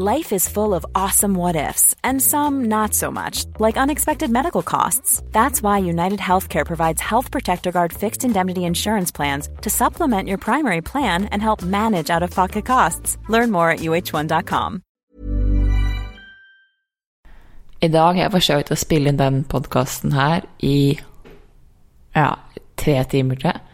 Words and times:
Life 0.00 0.32
is 0.32 0.48
full 0.48 0.72
of 0.72 0.86
awesome 0.94 1.34
what 1.34 1.56
ifs, 1.68 1.94
and 2.02 2.22
some 2.22 2.68
not 2.68 2.94
so 2.94 3.10
much, 3.10 3.44
like 3.58 3.76
unexpected 3.76 4.30
medical 4.30 4.62
costs. 4.62 5.22
That's 5.30 5.60
why 5.62 5.76
United 5.76 6.20
Healthcare 6.20 6.64
provides 6.64 7.02
Health 7.02 7.30
Protector 7.30 7.70
Guard 7.70 7.92
fixed 7.92 8.24
indemnity 8.24 8.64
insurance 8.64 9.12
plans 9.12 9.50
to 9.60 9.68
supplement 9.68 10.26
your 10.26 10.38
primary 10.38 10.80
plan 10.80 11.26
and 11.26 11.42
help 11.42 11.62
manage 11.62 12.08
out 12.08 12.22
of 12.22 12.30
pocket 12.30 12.64
costs. 12.64 13.18
Learn 13.28 13.50
more 13.50 13.72
at 13.72 13.80
uh1.com. 13.80 14.80
I 17.82 17.88
dag 17.88 18.16
har 18.16 18.22
jeg 18.22 18.32
forsøkt 18.38 18.72
å 18.72 18.80
spille 18.80 19.12
inn 19.12 19.20
den 19.20 19.44
podkasten 19.44 20.16
her 20.16 20.48
i 20.64 20.96
ja, 22.16 22.38
tre 22.80 23.02
timer, 23.04 23.36
til. 23.36 23.64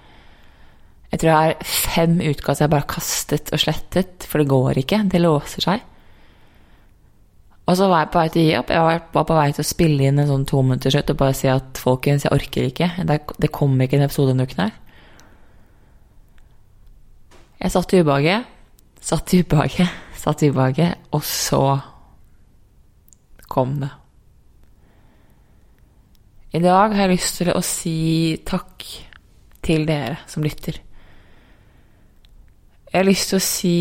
Jeg 1.13 1.23
tror 1.23 1.31
det 1.31 1.39
er 1.39 1.75
fem 1.95 2.21
utkast 2.35 2.67
jeg 2.67 2.75
bare 2.75 2.83
har 2.83 2.95
kastet 2.99 3.55
og 3.55 3.63
slettet, 3.63 4.27
for 4.27 4.43
det 4.43 4.51
går 4.51 4.83
ikke. 4.83 5.07
Det 5.07 5.23
låser 5.23 5.71
seg. 5.71 5.93
Og 7.67 7.75
så 7.75 7.89
var 7.91 8.05
jeg 8.05 8.13
på 8.15 8.21
vei 8.21 8.27
til 8.31 8.43
å 8.43 8.47
gi 8.47 8.57
opp. 8.61 8.69
Jeg 8.71 9.03
var 9.17 9.25
på 9.27 9.37
vei 9.37 9.47
til 9.51 9.65
å 9.65 9.67
spille 9.67 10.07
inn 10.07 10.21
en 10.23 10.29
sånn 10.31 10.47
tominuttersslutt 10.47 11.11
og 11.11 11.19
bare 11.19 11.35
si 11.35 11.49
at 11.51 11.81
folkens, 11.83 12.27
jeg 12.27 12.35
orker 12.37 12.69
ikke. 12.69 12.91
Det, 13.09 13.17
det 13.43 13.51
kommer 13.55 13.87
ikke 13.87 13.99
en 13.99 14.07
episode 14.07 14.31
denne 14.31 14.47
uken 14.47 14.63
her. 14.69 14.77
Jeg 17.59 17.73
satt 17.75 17.95
i 17.97 18.03
ubehaget, 18.05 18.47
satt 19.03 19.35
i 19.35 19.41
ubehaget, 19.43 20.01
satt 20.21 20.45
i 20.45 20.51
ubehaget, 20.53 21.09
og 21.17 21.25
så 21.27 21.63
kom 23.51 23.79
det. 23.81 23.91
I 26.55 26.63
dag 26.63 26.95
har 26.95 27.09
jeg 27.09 27.17
lyst 27.17 27.41
til 27.41 27.51
å 27.51 27.63
si 27.65 27.97
takk 28.47 28.85
til 29.67 29.89
dere 29.89 30.21
som 30.31 30.45
lytter. 30.47 30.79
Jeg 32.93 33.01
har 33.01 33.09
lyst 33.09 33.33
til 33.33 33.41
å 33.41 33.45
si 33.45 33.75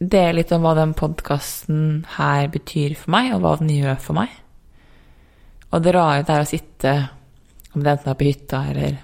dele 0.00 0.40
litt 0.40 0.52
om 0.56 0.64
hva 0.64 0.72
den 0.78 0.94
podkasten 0.96 2.06
her 2.16 2.48
betyr 2.52 2.96
for 2.96 3.12
meg, 3.12 3.34
og 3.34 3.44
hva 3.44 3.54
den 3.60 3.72
gjør 3.74 4.00
for 4.00 4.16
meg. 4.16 4.32
Og 5.70 5.84
det 5.84 5.94
rare 5.94 6.24
det 6.26 6.34
er 6.34 6.44
å 6.44 6.48
sitte, 6.48 6.94
om 7.74 7.84
det 7.84 7.92
enten 7.92 8.10
er 8.10 8.18
på 8.18 8.26
hytta 8.26 8.64
eller 8.72 8.98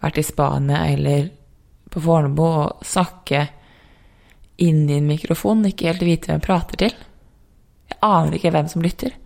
vært 0.00 0.20
i 0.20 0.24
Spania 0.24 0.84
eller 0.88 1.26
på 1.90 2.00
Fornebu, 2.00 2.44
og 2.46 2.86
snakke 2.86 3.44
inn 4.62 4.84
i 4.88 4.98
en 5.00 5.08
mikrofon, 5.08 5.64
ikke 5.66 5.90
helt 5.90 6.04
vite 6.06 6.30
hvem 6.30 6.38
jeg 6.38 6.46
prater 6.46 6.80
til. 6.84 6.94
Jeg 7.90 7.98
aner 8.06 8.36
ikke 8.36 8.52
hvem 8.54 8.68
som 8.70 8.84
lytter. 8.84 9.16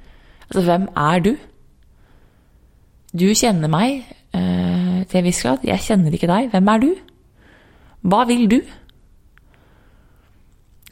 Altså, 0.49 0.65
hvem 0.67 0.87
er 0.97 1.25
du? 1.25 1.33
Du 3.15 3.27
kjenner 3.37 3.71
meg 3.71 4.01
eh, 4.35 5.03
til 5.11 5.21
en 5.21 5.27
viss 5.27 5.43
grad. 5.45 5.67
Jeg 5.67 5.85
kjenner 5.85 6.15
ikke 6.15 6.31
deg. 6.31 6.49
Hvem 6.55 6.71
er 6.73 6.83
du? 6.83 6.89
Hva 8.09 8.25
vil 8.31 8.49
du? 8.51 8.59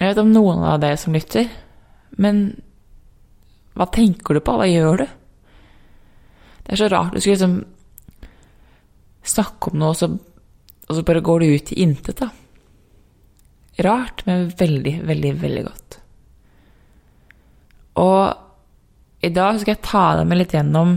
Jeg 0.02 0.10
vet 0.10 0.18
om 0.18 0.32
noen 0.34 0.64
av 0.66 0.80
dere 0.82 0.98
som 0.98 1.14
lytter, 1.14 1.46
men 2.18 2.40
hva 3.78 3.86
tenker 3.94 4.34
du 4.34 4.40
på? 4.42 4.54
Hva 4.58 4.66
gjør 4.66 5.04
du? 5.04 5.04
Det 6.62 6.72
er 6.74 6.80
så 6.80 6.88
rart. 6.90 7.14
Du 7.14 7.22
skulle 7.22 7.36
liksom 7.36 7.54
snakke 9.22 9.70
om 9.70 9.78
noe, 9.78 9.92
og 9.92 10.00
så, 10.00 10.08
og 10.88 10.96
så 10.96 11.04
bare 11.06 11.22
går 11.22 11.44
du 11.44 11.52
ut 11.54 11.70
i 11.70 11.78
intet, 11.84 12.18
da. 12.18 12.32
Rart, 13.86 14.24
men 14.26 14.50
veldig, 14.58 14.96
veldig, 15.06 15.32
veldig 15.44 15.62
godt. 15.68 16.00
Og 18.02 19.22
i 19.22 19.30
dag 19.30 19.60
skal 19.62 19.76
jeg 19.76 19.84
ta 19.86 20.04
deg 20.18 20.26
med 20.26 20.42
litt 20.42 20.56
gjennom 20.58 20.96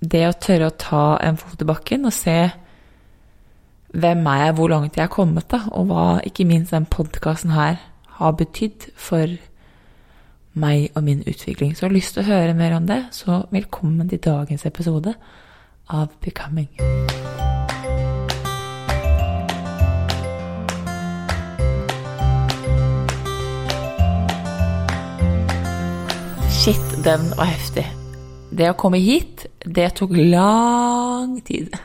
det 0.00 0.24
å 0.24 0.38
tørre 0.40 0.72
å 0.72 0.78
ta 0.80 1.04
en 1.20 1.36
fot 1.36 1.60
i 1.60 1.68
bakken 1.68 2.08
og 2.08 2.16
se 2.16 2.38
hvem 3.92 4.24
er 4.32 4.42
jeg, 4.46 4.56
hvor 4.56 4.72
langt 4.72 4.96
jeg 4.96 5.04
er 5.04 5.12
kommet, 5.12 5.50
da, 5.52 5.66
og 5.76 5.92
hva 5.92 6.08
ikke 6.24 6.48
minst 6.48 6.72
den 6.72 6.88
podkasten 6.88 7.52
her 7.52 7.76
har 8.18 8.34
betydd 8.34 8.88
for 8.98 9.30
meg 10.58 10.88
og 10.98 11.04
min 11.06 11.22
utvikling. 11.22 11.76
Så 11.76 11.86
har 11.86 11.92
du 11.92 11.98
lyst 11.98 12.16
til 12.16 12.24
å 12.24 12.30
høre 12.32 12.56
mer 12.58 12.74
om 12.74 12.88
det, 12.88 13.04
så 13.14 13.44
velkommen 13.54 14.08
til 14.10 14.18
dagens 14.24 14.66
episode 14.66 15.14
av 15.88 16.10
Becoming. 16.24 16.66
Shit, 26.58 26.90
den 27.06 27.30
var 27.38 27.52
heftig. 27.52 27.86
Det 28.50 28.72
å 28.72 28.76
komme 28.76 28.98
hit, 28.98 29.46
det 29.62 29.92
tok 30.00 30.16
lang 30.18 31.38
tid. 31.46 31.70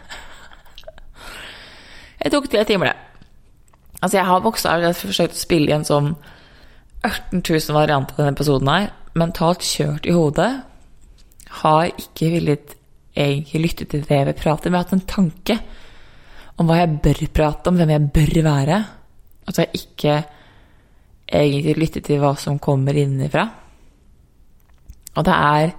Det 2.24 2.30
tok 2.32 2.46
tre 2.48 2.62
timer, 2.64 2.88
det. 2.88 3.13
Altså, 4.04 4.18
jeg 4.20 4.28
har 4.28 4.44
bokstavelig 4.44 4.96
forsøkt 5.00 5.38
å 5.38 5.40
spille 5.40 5.72
i 5.72 5.76
en 5.78 5.88
sånn 5.88 6.12
18 7.08 7.40
000 7.40 7.76
variant 7.76 8.12
av 8.12 8.20
denne 8.20 8.36
episoden 8.36 8.72
her. 8.72 8.90
Mentalt 9.16 9.64
kjørt 9.64 10.08
i 10.10 10.16
hodet. 10.16 10.50
Har 11.64 11.92
ikke 11.92 12.32
villet 12.34 12.76
egentlig 13.16 13.62
lytte 13.64 13.88
til 13.88 14.04
det 14.04 14.18
jeg 14.18 14.28
vil 14.28 14.40
prate 14.42 14.68
om. 14.68 14.76
Jeg 14.76 14.82
har 14.82 14.88
hatt 14.88 14.96
en 14.98 15.08
tanke 15.08 15.58
om 16.60 16.68
hva 16.68 16.82
jeg 16.82 16.98
bør 17.06 17.22
prate 17.40 17.72
om, 17.72 17.80
hvem 17.80 17.94
jeg 17.94 18.10
bør 18.18 18.34
være. 18.50 18.80
At 19.48 19.62
jeg 19.62 19.80
ikke 19.80 20.18
egentlig 21.34 21.78
lytter 21.80 22.04
til 22.04 22.20
hva 22.20 22.34
som 22.40 22.60
kommer 22.60 22.98
innenfra. 23.00 23.46
Og 25.14 25.24
det 25.24 25.38
er 25.38 25.72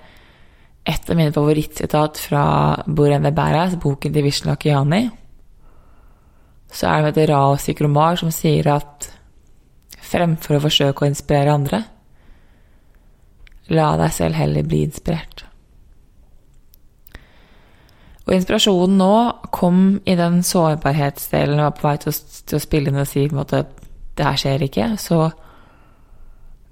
et 0.94 1.10
av 1.10 1.18
mine 1.18 1.32
favorittsitat 1.34 2.20
fra 2.20 2.46
Boren 2.86 3.24
Beberas, 3.24 3.76
boken 3.80 4.16
til 4.16 4.24
Vishnu 4.24 4.52
Akiani 4.52 5.02
så 6.74 6.90
er 6.90 7.02
det 7.02 7.12
et 7.12 7.18
en 7.18 7.28
veteranpsykolog 7.28 8.18
som 8.18 8.32
sier 8.34 8.68
at 8.72 9.08
fremfor 10.04 10.58
å 10.58 10.64
forsøke 10.66 11.04
å 11.04 11.08
inspirere 11.08 11.54
andre, 11.54 11.82
la 13.72 13.94
deg 14.00 14.12
selv 14.12 14.36
heller 14.36 14.66
bli 14.66 14.82
inspirert. 14.84 15.46
Og 18.24 18.32
inspirasjonen 18.32 18.96
nå 18.98 19.14
kom 19.52 19.80
i 20.08 20.16
den 20.16 20.40
sårbarhetsdelen 20.46 21.60
jeg 21.60 21.66
var 21.66 21.74
på 21.76 21.86
vei 21.86 21.96
til 22.00 22.12
å, 22.12 22.14
til 22.48 22.56
å 22.56 22.62
spille 22.62 22.90
inn 22.90 23.00
og 23.00 23.08
si 23.08 23.26
på 23.26 23.36
en 23.36 23.42
måte 23.42 23.64
det 24.16 24.24
her 24.24 24.40
skjer 24.40 24.64
ikke. 24.64 24.86
Så 25.00 25.18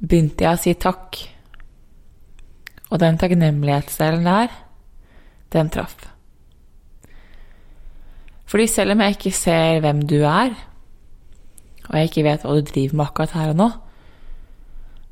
begynte 0.01 0.47
jeg 0.47 0.57
å 0.57 0.63
si 0.63 0.75
takk. 0.81 1.21
Og 2.89 3.01
den 3.01 3.21
takknemlighetsdelen 3.21 4.25
der, 4.29 4.57
den 5.53 5.73
traff. 5.73 6.12
Fordi 8.53 8.67
selv 8.69 8.93
om 8.93 9.01
jeg 9.01 9.17
ikke 9.17 9.33
ser 9.33 9.81
hvem 9.81 10.03
du 10.05 10.19
er, 10.29 10.53
og 11.89 11.95
jeg 11.97 12.11
ikke 12.11 12.25
vet 12.27 12.45
hva 12.45 12.59
du 12.59 12.67
driver 12.69 12.99
med 12.99 13.07
akkurat 13.07 13.33
her 13.39 13.55
og 13.55 13.57
nå, 13.57 13.69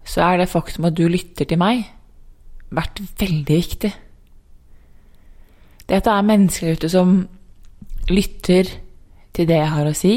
så 0.05 0.27
er 0.27 0.43
det 0.43 0.51
faktum 0.53 0.91
at 0.91 0.97
du 0.99 1.07
lytter 1.09 1.49
til 1.49 1.61
meg, 1.61 1.87
vært 2.69 3.01
veldig 3.21 3.57
viktig. 3.57 3.91
Dette 5.89 6.13
er 6.13 6.29
mennesker 6.29 6.77
ute 6.77 6.93
som 6.93 7.17
lytter 8.13 8.69
til 9.33 9.49
det 9.49 9.57
jeg 9.57 9.73
har 9.73 9.89
å 9.89 9.97
si, 9.97 10.15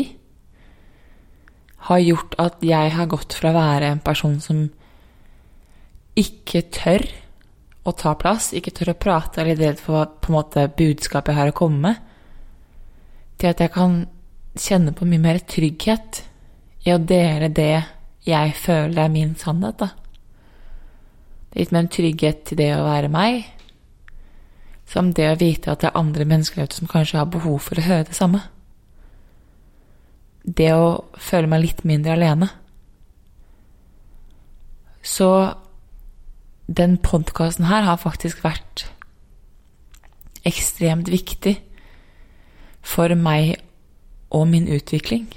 har 1.88 2.00
gjort 2.04 2.36
at 2.44 2.62
jeg 2.64 2.94
har 2.96 3.12
gått 3.12 3.40
fra 3.40 3.52
å 3.52 3.58
være 3.58 3.92
en 3.92 4.04
person 4.04 4.36
som 4.44 4.66
ikke 6.20 6.68
tør 6.76 7.08
å 7.88 7.92
ta 7.96 8.14
plass, 8.20 8.52
ikke 8.56 8.76
tør 8.76 8.94
å 8.94 9.00
prate, 9.00 9.42
eller 9.42 9.60
redd 9.60 9.80
for 9.80 10.12
på 10.20 10.32
en 10.32 10.38
måte 10.42 10.68
budskapet 10.76 11.32
jeg 11.34 11.40
har 11.40 11.52
å 11.52 11.58
komme 11.58 11.88
med, 11.88 12.13
til 13.38 13.52
at 13.52 13.62
jeg 13.64 13.74
kan 13.74 14.04
kjenne 14.60 14.94
på 14.96 15.08
mye 15.10 15.22
mer 15.22 15.42
trygghet 15.50 16.24
i 16.86 16.94
å 16.94 17.02
dele 17.02 17.50
det 17.50 17.84
jeg 18.28 18.56
føler 18.56 19.04
er 19.04 19.12
min 19.12 19.34
sannhet, 19.40 19.82
da. 19.82 19.90
Det 21.54 21.62
meg 21.62 21.84
en 21.84 21.92
trygghet 21.92 22.46
til 22.48 22.60
det 22.60 22.72
å 22.76 22.86
være 22.86 23.12
meg, 23.14 23.44
som 24.90 25.12
det 25.16 25.28
å 25.30 25.38
vite 25.40 25.72
at 25.72 25.84
det 25.84 25.92
er 25.92 26.00
andre 26.00 26.26
mennesker 26.30 26.66
som 26.74 26.90
kanskje 26.90 27.20
har 27.20 27.30
behov 27.34 27.60
for 27.66 27.80
å 27.80 27.86
høre 27.86 28.08
det 28.08 28.18
samme. 28.18 28.42
Det 30.44 30.72
å 30.76 31.06
føle 31.18 31.50
meg 31.50 31.64
litt 31.64 31.84
mindre 31.88 32.16
alene. 32.18 32.50
Så 35.04 35.30
den 36.68 36.98
podkasten 37.04 37.68
her 37.68 37.86
har 37.88 38.02
faktisk 38.02 38.44
vært 38.44 38.88
ekstremt 40.48 41.12
viktig 41.12 41.58
for 42.84 43.16
meg 43.16 43.56
og 44.34 44.48
min 44.52 44.68
utvikling. 44.68 45.30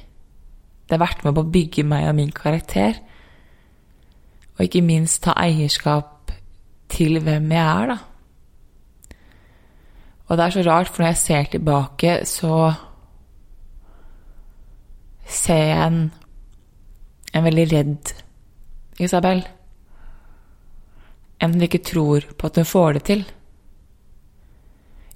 Det 0.87 0.97
har 0.97 1.03
vært 1.03 1.25
med 1.25 1.35
på 1.37 1.45
å 1.45 1.53
bygge 1.55 1.85
meg 1.87 2.09
og 2.11 2.19
min 2.19 2.35
karakter. 2.35 2.99
Og 4.57 4.67
ikke 4.67 4.85
minst 4.87 5.23
ta 5.25 5.35
eierskap 5.39 6.33
til 6.93 7.21
hvem 7.23 7.51
jeg 7.53 7.63
er, 7.63 7.95
da. 7.95 7.97
Og 10.27 10.39
det 10.39 10.45
er 10.45 10.55
så 10.55 10.63
rart, 10.67 10.91
for 10.91 11.03
når 11.03 11.13
jeg 11.13 11.23
ser 11.23 11.51
tilbake, 11.51 12.13
så 12.27 12.73
ser 15.27 15.63
jeg 15.71 15.87
en, 15.87 16.01
en 17.35 17.47
veldig 17.47 17.67
redd 17.73 18.15
Isabel. 19.03 19.45
En 21.43 21.53
som 21.53 21.63
ikke 21.63 21.85
tror 21.85 22.27
på 22.39 22.49
at 22.49 22.59
hun 22.59 22.69
får 22.69 22.97
det 22.97 23.05
til. 23.11 23.25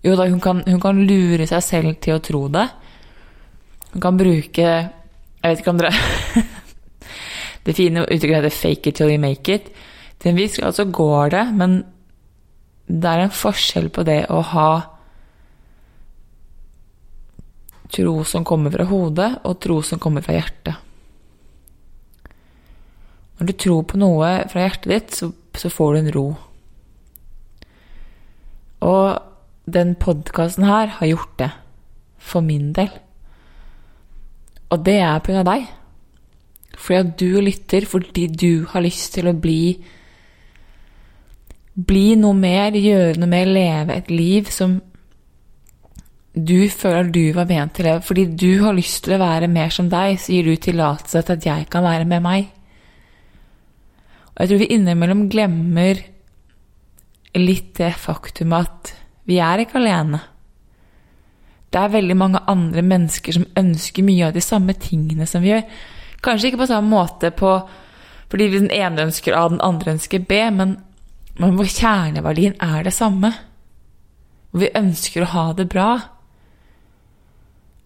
Jo 0.02 0.16
da, 0.16 0.26
hun 0.28 0.40
kan, 0.40 0.62
hun 0.66 0.80
kan 0.80 1.02
lure 1.06 1.46
seg 1.48 1.64
selv 1.64 1.98
til 2.00 2.16
å 2.16 2.24
tro 2.24 2.46
det. 2.52 2.66
Hun 3.92 4.02
kan 4.04 4.16
bruke 4.16 4.66
Jeg 5.40 5.48
vet 5.48 5.62
ikke 5.62 5.72
om 5.72 5.80
dere 5.80 6.44
Det 7.64 7.74
fine 7.76 8.04
uttrykket 8.06 8.36
heter 8.38 8.54
'fake 8.56 8.88
it 8.88 8.94
till 8.96 9.10
you 9.10 9.18
make 9.20 9.52
it'. 9.52 9.68
Til 10.18 10.30
en 10.30 10.36
viss 10.36 10.56
grad 10.56 10.74
så 10.74 10.84
går 10.84 11.30
det, 11.30 11.44
men 11.54 11.84
det 12.86 13.08
er 13.08 13.24
en 13.24 13.30
forskjell 13.30 13.88
på 13.88 14.04
det 14.04 14.26
å 14.28 14.40
ha 14.40 14.70
tro 17.92 18.24
som 18.24 18.44
kommer 18.44 18.70
fra 18.70 18.84
hodet, 18.84 19.30
og 19.44 19.60
tro 19.60 19.82
som 19.82 19.98
kommer 19.98 20.22
fra 20.22 20.36
hjertet. 20.36 20.74
Når 23.38 23.46
du 23.46 23.52
tror 23.52 23.82
på 23.88 24.00
noe 24.00 24.48
fra 24.52 24.66
hjertet 24.66 24.90
ditt, 24.92 25.16
så, 25.16 25.30
så 25.56 25.70
får 25.72 25.94
du 25.94 26.00
en 26.00 26.12
ro. 26.12 26.26
Og 28.80 29.29
den 29.66 29.94
podkasten 30.00 30.64
her 30.64 30.86
har 30.98 31.12
gjort 31.12 31.36
det. 31.38 31.50
For 32.20 32.44
min 32.44 32.72
del. 32.76 32.90
Og 34.70 34.84
det 34.86 34.98
er 35.00 35.22
pga. 35.24 35.42
deg. 35.42 35.66
Fordi 36.78 36.98
at 36.98 37.16
du 37.20 37.40
lytter, 37.40 37.86
fordi 37.86 38.26
du 38.26 38.66
har 38.70 38.84
lyst 38.84 39.14
til 39.14 39.28
å 39.28 39.36
bli 39.36 39.80
Bli 41.80 42.16
noe 42.18 42.34
mer, 42.36 42.74
gjøre 42.76 43.16
noe 43.16 43.30
mer, 43.30 43.46
leve 43.46 43.94
et 43.94 44.08
liv 44.10 44.48
som 44.52 44.74
du 46.34 46.68
føler 46.68 47.08
du 47.08 47.32
var 47.32 47.46
ment 47.48 47.72
til 47.72 47.86
å 47.86 47.88
leve. 47.88 48.02
Fordi 48.04 48.24
du 48.36 48.62
har 48.64 48.74
lyst 48.76 49.04
til 49.06 49.14
å 49.14 49.20
være 49.22 49.48
mer 49.48 49.70
som 49.72 49.88
deg, 49.88 50.18
så 50.20 50.34
gir 50.34 50.50
du 50.50 50.56
tillatelse 50.60 51.22
til 51.22 51.38
at 51.38 51.46
jeg 51.46 51.68
kan 51.72 51.86
være 51.86 52.04
med 52.10 52.24
meg. 52.26 52.50
Og 54.34 54.42
jeg 54.42 54.50
tror 54.50 54.60
vi 54.60 54.70
innimellom 54.74 55.24
glemmer 55.32 56.02
litt 57.38 57.72
det 57.78 57.94
faktum 58.02 58.52
at 58.58 58.92
vi 59.30 59.38
er 59.38 59.62
ikke 59.62 59.78
alene. 59.78 60.20
Det 61.70 61.78
er 61.78 61.92
veldig 61.92 62.16
mange 62.18 62.42
andre 62.50 62.82
mennesker 62.82 63.36
som 63.36 63.46
ønsker 63.58 64.06
mye 64.06 64.26
av 64.26 64.34
de 64.34 64.42
samme 64.42 64.74
tingene 64.74 65.26
som 65.30 65.44
vi 65.44 65.52
gjør. 65.52 65.66
Kanskje 66.24 66.50
ikke 66.50 66.64
på 66.64 66.70
samme 66.72 66.90
måte 66.90 67.30
på, 67.32 67.52
fordi 68.30 68.48
den 68.56 68.70
ene 68.74 69.06
ønsker 69.06 69.36
A, 69.38 69.44
den 69.52 69.62
andre 69.62 69.94
ønsker 69.94 70.24
B, 70.26 70.40
men, 70.54 70.74
men 71.38 71.54
hvor 71.56 71.70
kjerneverdien 71.70 72.58
er 72.58 72.82
det 72.86 72.94
samme. 72.96 73.30
Hvor 74.50 74.64
vi 74.64 74.72
ønsker 74.82 75.24
å 75.24 75.30
ha 75.36 75.44
det 75.54 75.68
bra. 75.70 75.92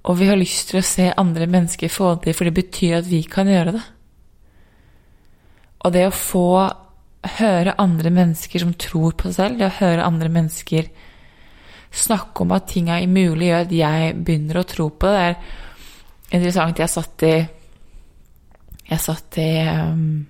Og 0.08 0.18
vi 0.20 0.30
har 0.30 0.40
lyst 0.40 0.72
til 0.72 0.80
å 0.80 0.86
se 0.86 1.10
andre 1.20 1.48
mennesker 1.48 1.92
få 1.92 2.14
det 2.14 2.30
til, 2.30 2.38
for 2.38 2.48
det 2.48 2.56
betyr 2.56 2.98
at 3.02 3.10
vi 3.10 3.20
kan 3.28 3.52
gjøre 3.52 3.76
det. 3.76 3.84
Og 5.84 5.92
det 5.92 6.08
å 6.08 6.16
få 6.16 6.48
høre 7.38 7.76
andre 7.80 8.10
mennesker 8.12 8.64
som 8.64 8.72
tror 8.80 9.12
på 9.16 9.28
seg 9.28 9.36
selv, 9.36 9.60
det 9.60 9.68
å 9.68 9.78
høre 9.78 10.08
andre 10.08 10.32
mennesker 10.32 10.88
snakke 11.94 12.44
om 12.44 12.52
at 12.56 12.68
ting 12.70 12.90
er 12.90 13.06
mulig, 13.06 13.48
gjør 13.48 13.64
at 13.64 13.74
jeg 13.74 14.14
begynner 14.26 14.60
å 14.60 14.66
tro 14.68 14.88
på 14.90 15.10
det. 15.14 15.26
Det 16.24 16.36
er 16.36 16.38
interessant. 16.40 16.82
Jeg 16.82 16.92
satt 16.92 17.26
i 17.26 17.34
Jeg 18.84 19.00
satt 19.00 19.38
i 19.40 19.50
um, 19.64 20.26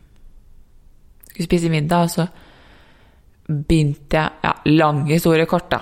Skulle 1.26 1.49
spise 1.49 1.70
middag, 1.72 2.06
og 2.06 2.11
så 2.11 2.26
begynte 3.49 4.20
jeg 4.20 4.44
Ja, 4.44 4.55
lang 4.70 5.05
historie 5.11 5.46
kort, 5.46 5.70
da. 5.72 5.81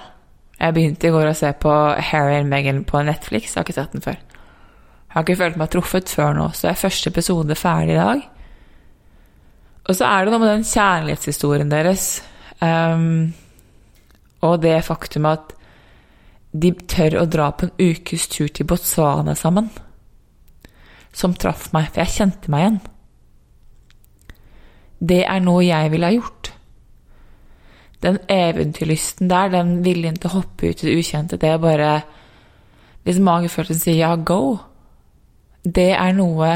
Jeg 0.59 0.75
begynte 0.75 1.09
i 1.09 1.13
går 1.13 1.29
å 1.29 1.35
se 1.37 1.51
på 1.59 1.73
Harry 2.11 2.39
og 2.39 2.47
Meghan 2.47 2.85
på 2.87 3.03
Netflix. 3.03 3.51
Jeg 3.51 3.59
har 3.59 3.67
ikke 3.67 3.81
sett 3.81 3.93
den 3.97 4.05
før. 4.05 4.19
Jeg 4.23 5.17
har 5.17 5.25
ikke 5.27 5.41
følt 5.43 5.59
meg 5.61 5.71
truffet 5.73 6.09
før 6.09 6.37
nå, 6.39 6.49
så 6.55 6.71
er 6.71 6.79
første 6.79 7.11
episode 7.11 7.57
ferdig 7.59 7.97
i 7.97 7.99
dag. 7.99 8.23
Og 9.83 9.99
så 9.99 10.07
er 10.07 10.25
det 10.25 10.33
noe 10.33 10.41
med 10.41 10.53
den 10.55 10.69
kjærlighetshistorien 10.69 11.73
deres 11.73 12.07
um, 12.63 13.33
og 14.43 14.63
det 14.63 14.79
faktum 14.87 15.27
at 15.31 15.53
de 16.53 16.73
tør 16.89 17.23
å 17.23 17.29
dra 17.29 17.51
på 17.57 17.69
en 17.69 17.77
ukes 17.81 18.29
tur 18.29 18.51
til 18.53 18.69
Botswana 18.69 19.35
sammen, 19.39 19.71
som 21.13 21.35
traff 21.35 21.71
meg, 21.73 21.91
for 21.93 22.05
jeg 22.05 22.17
kjente 22.17 22.53
meg 22.53 22.65
igjen. 22.65 22.81
Det 25.03 25.23
er 25.27 25.41
noe 25.43 25.65
jeg 25.65 25.93
ville 25.93 26.09
ha 26.09 26.15
gjort 26.15 26.53
den 28.03 28.19
eventyrlysten 28.29 29.31
der, 29.31 29.49
den 29.49 29.85
viljen 29.85 30.17
til 30.19 30.31
å 30.31 30.41
hoppe 30.41 30.73
ut 30.73 30.83
i 30.83 30.89
det 30.89 30.99
ukjente, 30.99 31.39
det 31.39 31.49
er 31.49 31.63
bare 31.63 31.93
Hvis 33.03 33.19
magefølelsen 33.19 33.81
sier 33.83 33.97
ja, 33.99 34.15
go, 34.17 34.59
det 35.65 35.91
er 35.95 36.13
noe 36.15 36.51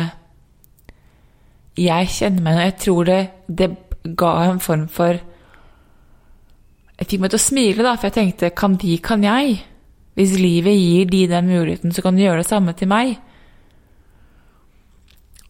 jeg 1.76 2.08
kjenner 2.08 2.42
meg 2.42 2.54
igjen 2.54 2.66
Jeg 2.66 2.76
tror 2.82 3.04
det, 3.04 3.20
det 3.48 3.70
ga 4.16 4.32
en 4.46 4.60
form 4.60 4.86
for 4.88 5.18
Jeg 6.98 7.08
fikk 7.10 7.20
meg 7.20 7.30
til 7.30 7.40
å 7.40 7.46
smile, 7.46 7.82
da, 7.82 7.96
for 7.96 8.08
jeg 8.08 8.16
tenkte 8.18 8.54
kan 8.56 8.76
de, 8.80 8.98
kan 8.98 9.24
jeg? 9.24 9.58
Hvis 10.16 10.36
livet 10.40 10.76
gir 10.78 11.08
de 11.10 11.26
den 11.28 11.48
muligheten, 11.50 11.92
så 11.92 12.02
kan 12.02 12.16
de 12.16 12.24
gjøre 12.24 12.40
det 12.40 12.48
samme 12.48 12.72
til 12.76 12.88
meg. 12.88 13.18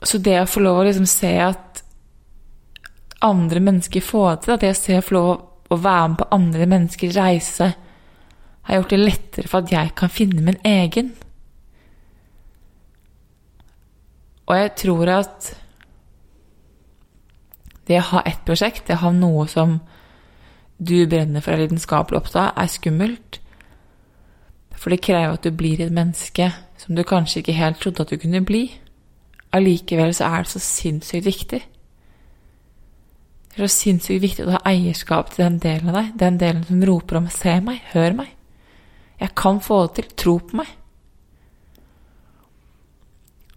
Så 0.02 0.18
det 0.22 0.40
å 0.40 0.48
få 0.50 0.62
lov 0.64 0.82
å 0.82 0.86
liksom 0.88 1.06
se 1.08 1.32
at 1.40 1.82
andre 3.26 3.62
mennesker 3.62 4.04
får 4.04 4.42
til, 4.42 4.56
at 4.56 4.66
jeg 4.66 4.78
ser 4.78 5.00
å 5.00 5.06
få 5.06 5.16
lov 5.16 5.30
å 5.72 5.78
være 5.82 6.08
med 6.10 6.18
på 6.20 6.30
andre 6.34 6.66
menneskers 6.70 7.16
reise 7.16 7.70
har 8.66 8.80
gjort 8.80 8.90
det 8.90 8.98
lettere 8.98 9.50
for 9.50 9.62
at 9.62 9.72
jeg 9.72 9.94
kan 9.98 10.10
finne 10.10 10.42
min 10.42 10.58
egen. 10.66 11.12
Og 14.46 14.58
jeg 14.58 14.72
tror 14.82 15.12
at 15.14 15.52
det 17.86 18.00
å 18.00 18.08
ha 18.10 18.22
ett 18.26 18.42
prosjekt, 18.46 18.88
det 18.88 18.98
å 18.98 19.04
ha 19.06 19.12
noe 19.14 19.46
som 19.50 19.78
du 20.76 20.98
brenner 21.06 21.42
for, 21.42 21.54
er 21.54 21.62
lidenskapelig 21.64 22.18
opptatt 22.18 22.40
av, 22.42 22.62
er 22.62 22.70
skummelt. 22.70 23.38
For 24.86 24.94
det 24.94 25.02
krever 25.02 25.32
at 25.34 25.42
du 25.42 25.50
blir 25.50 25.80
et 25.82 25.90
menneske 25.90 26.44
som 26.78 26.94
du 26.94 27.02
kanskje 27.02 27.40
ikke 27.40 27.56
helt 27.58 27.80
trodde 27.82 28.04
at 28.04 28.10
du 28.12 28.20
kunne 28.22 28.38
bli. 28.46 28.68
Allikevel 29.50 30.12
så 30.14 30.28
er 30.28 30.44
det 30.44 30.52
så 30.52 30.60
sinnssykt 30.62 31.26
viktig. 31.26 31.58
Det 33.50 33.56
er 33.58 33.66
så 33.66 33.80
sinnssykt 33.80 34.22
viktig 34.22 34.44
å 34.46 34.52
ha 34.54 34.60
eierskap 34.70 35.32
til 35.32 35.42
den 35.42 35.56
delen 35.64 35.90
av 35.90 35.96
deg, 35.98 36.12
den 36.20 36.38
delen 36.38 36.62
som 36.68 36.84
roper 36.86 37.18
om 37.18 37.26
'se 37.26 37.56
meg, 37.60 37.80
hør 37.94 38.14
meg'. 38.14 38.30
Jeg 39.18 39.34
kan 39.34 39.58
få 39.60 39.86
det 39.86 39.94
til. 39.94 40.04
Tro 40.16 40.38
på 40.38 40.56
meg. 40.56 40.68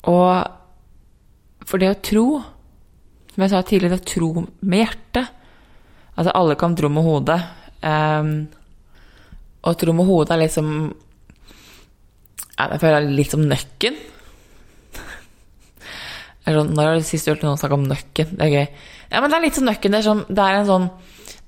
Og 0.03 0.47
for 1.63 1.77
det 1.77 1.91
å 1.91 2.01
tro, 2.01 2.41
som 3.35 3.43
jeg 3.43 3.49
sa 3.49 3.61
tidligere, 3.61 3.99
å 4.01 4.05
tro 4.05 4.47
med 4.61 4.79
hjertet 4.79 5.27
Altså, 6.17 6.31
alle 6.35 6.55
kan 6.55 6.75
tro 6.75 6.89
med 6.89 7.03
hodet. 7.03 7.41
Um, 7.83 8.47
og 9.61 9.77
tro 9.77 9.93
med 9.93 10.05
hodet 10.05 10.31
er 10.31 10.37
liksom 10.37 10.95
Jeg 12.59 12.81
føler 12.81 12.99
det 12.99 13.09
er 13.09 13.17
litt 13.19 13.33
som 13.35 13.45
nøkken. 13.47 13.99
Sånn, 16.49 16.71
når 16.73 16.87
har 16.87 16.97
du 16.97 17.05
sist 17.05 17.29
hørt 17.29 17.43
noen 17.45 17.59
snakke 17.61 17.77
om 17.77 17.85
nøkken? 17.87 18.33
Det 18.35 18.45
er 18.45 18.53
gøy. 18.55 18.67
Ja, 19.11 19.21
men 19.21 19.29
det 19.29 19.37
er 19.37 19.43
litt 19.45 19.57
som 19.59 19.67
nøkken. 19.69 19.93
Det 19.93 19.99
er, 19.99 20.07
sånn, 20.07 20.23
det 20.27 20.45
er 20.45 20.57
en 20.57 20.69
sånn 20.69 20.87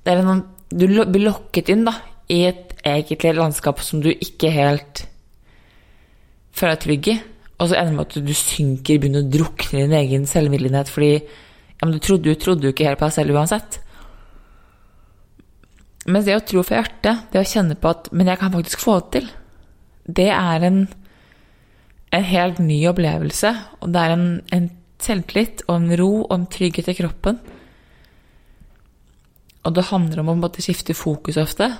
det 0.02 0.12
er 0.12 0.22
en 0.22 0.30
sånn, 0.30 0.44
Du 0.72 0.86
blir 0.88 1.26
lokket 1.26 1.68
inn 1.68 1.84
da, 1.84 1.92
i 2.32 2.46
et 2.48 2.70
egentlig 2.88 3.34
landskap 3.36 3.82
som 3.84 4.00
du 4.02 4.08
ikke 4.12 4.50
helt 4.54 5.04
føler 6.56 6.78
deg 6.78 6.84
trygg 6.86 7.10
i. 7.12 7.16
Og 7.58 7.68
så 7.68 7.76
ender 7.76 7.92
det 7.92 7.98
med 7.98 8.06
at 8.06 8.26
du 8.26 8.34
synker, 8.36 8.98
begynner 9.02 9.22
å 9.22 9.30
drukne 9.30 9.82
i 9.82 9.84
din 9.84 9.98
egen 9.98 10.24
selvvillighet 10.26 10.90
fordi 10.90 11.12
ja, 11.18 11.84
men 11.84 11.94
du 11.94 12.00
trodde, 12.02 12.30
du 12.30 12.40
trodde 12.40 12.66
jo 12.66 12.72
ikke 12.72 12.88
helt 12.88 13.00
på 13.00 13.08
deg 13.10 13.14
selv 13.18 13.36
uansett. 13.36 13.78
Mens 16.08 16.26
det 16.26 16.38
å 16.38 16.42
tro 16.46 16.64
fra 16.66 16.80
hjertet, 16.80 17.28
det 17.30 17.42
å 17.42 17.46
kjenne 17.46 17.76
på 17.78 17.92
at 17.92 18.08
Men 18.10 18.30
jeg 18.30 18.40
kan 18.40 18.52
faktisk 18.54 18.82
få 18.82 18.96
det 18.98 19.10
til. 19.18 19.28
Det 20.18 20.30
er 20.34 20.66
en, 20.66 20.80
en 22.12 22.24
helt 22.28 22.60
ny 22.60 22.78
opplevelse, 22.90 23.50
og 23.80 23.92
det 23.92 24.00
er 24.00 24.14
en, 24.14 24.26
en 24.52 24.68
selvtillit 25.02 25.64
og 25.68 25.78
en 25.78 25.96
ro 25.98 26.10
og 26.22 26.34
en 26.36 26.46
trygghet 26.52 26.90
i 26.92 26.96
kroppen. 26.98 27.40
Og 29.62 29.74
det 29.74 29.88
handler 29.88 30.22
om 30.22 30.32
å 30.32 30.38
måtte 30.42 30.62
skifte 30.64 30.94
fokus 30.94 31.38
ofte. 31.40 31.70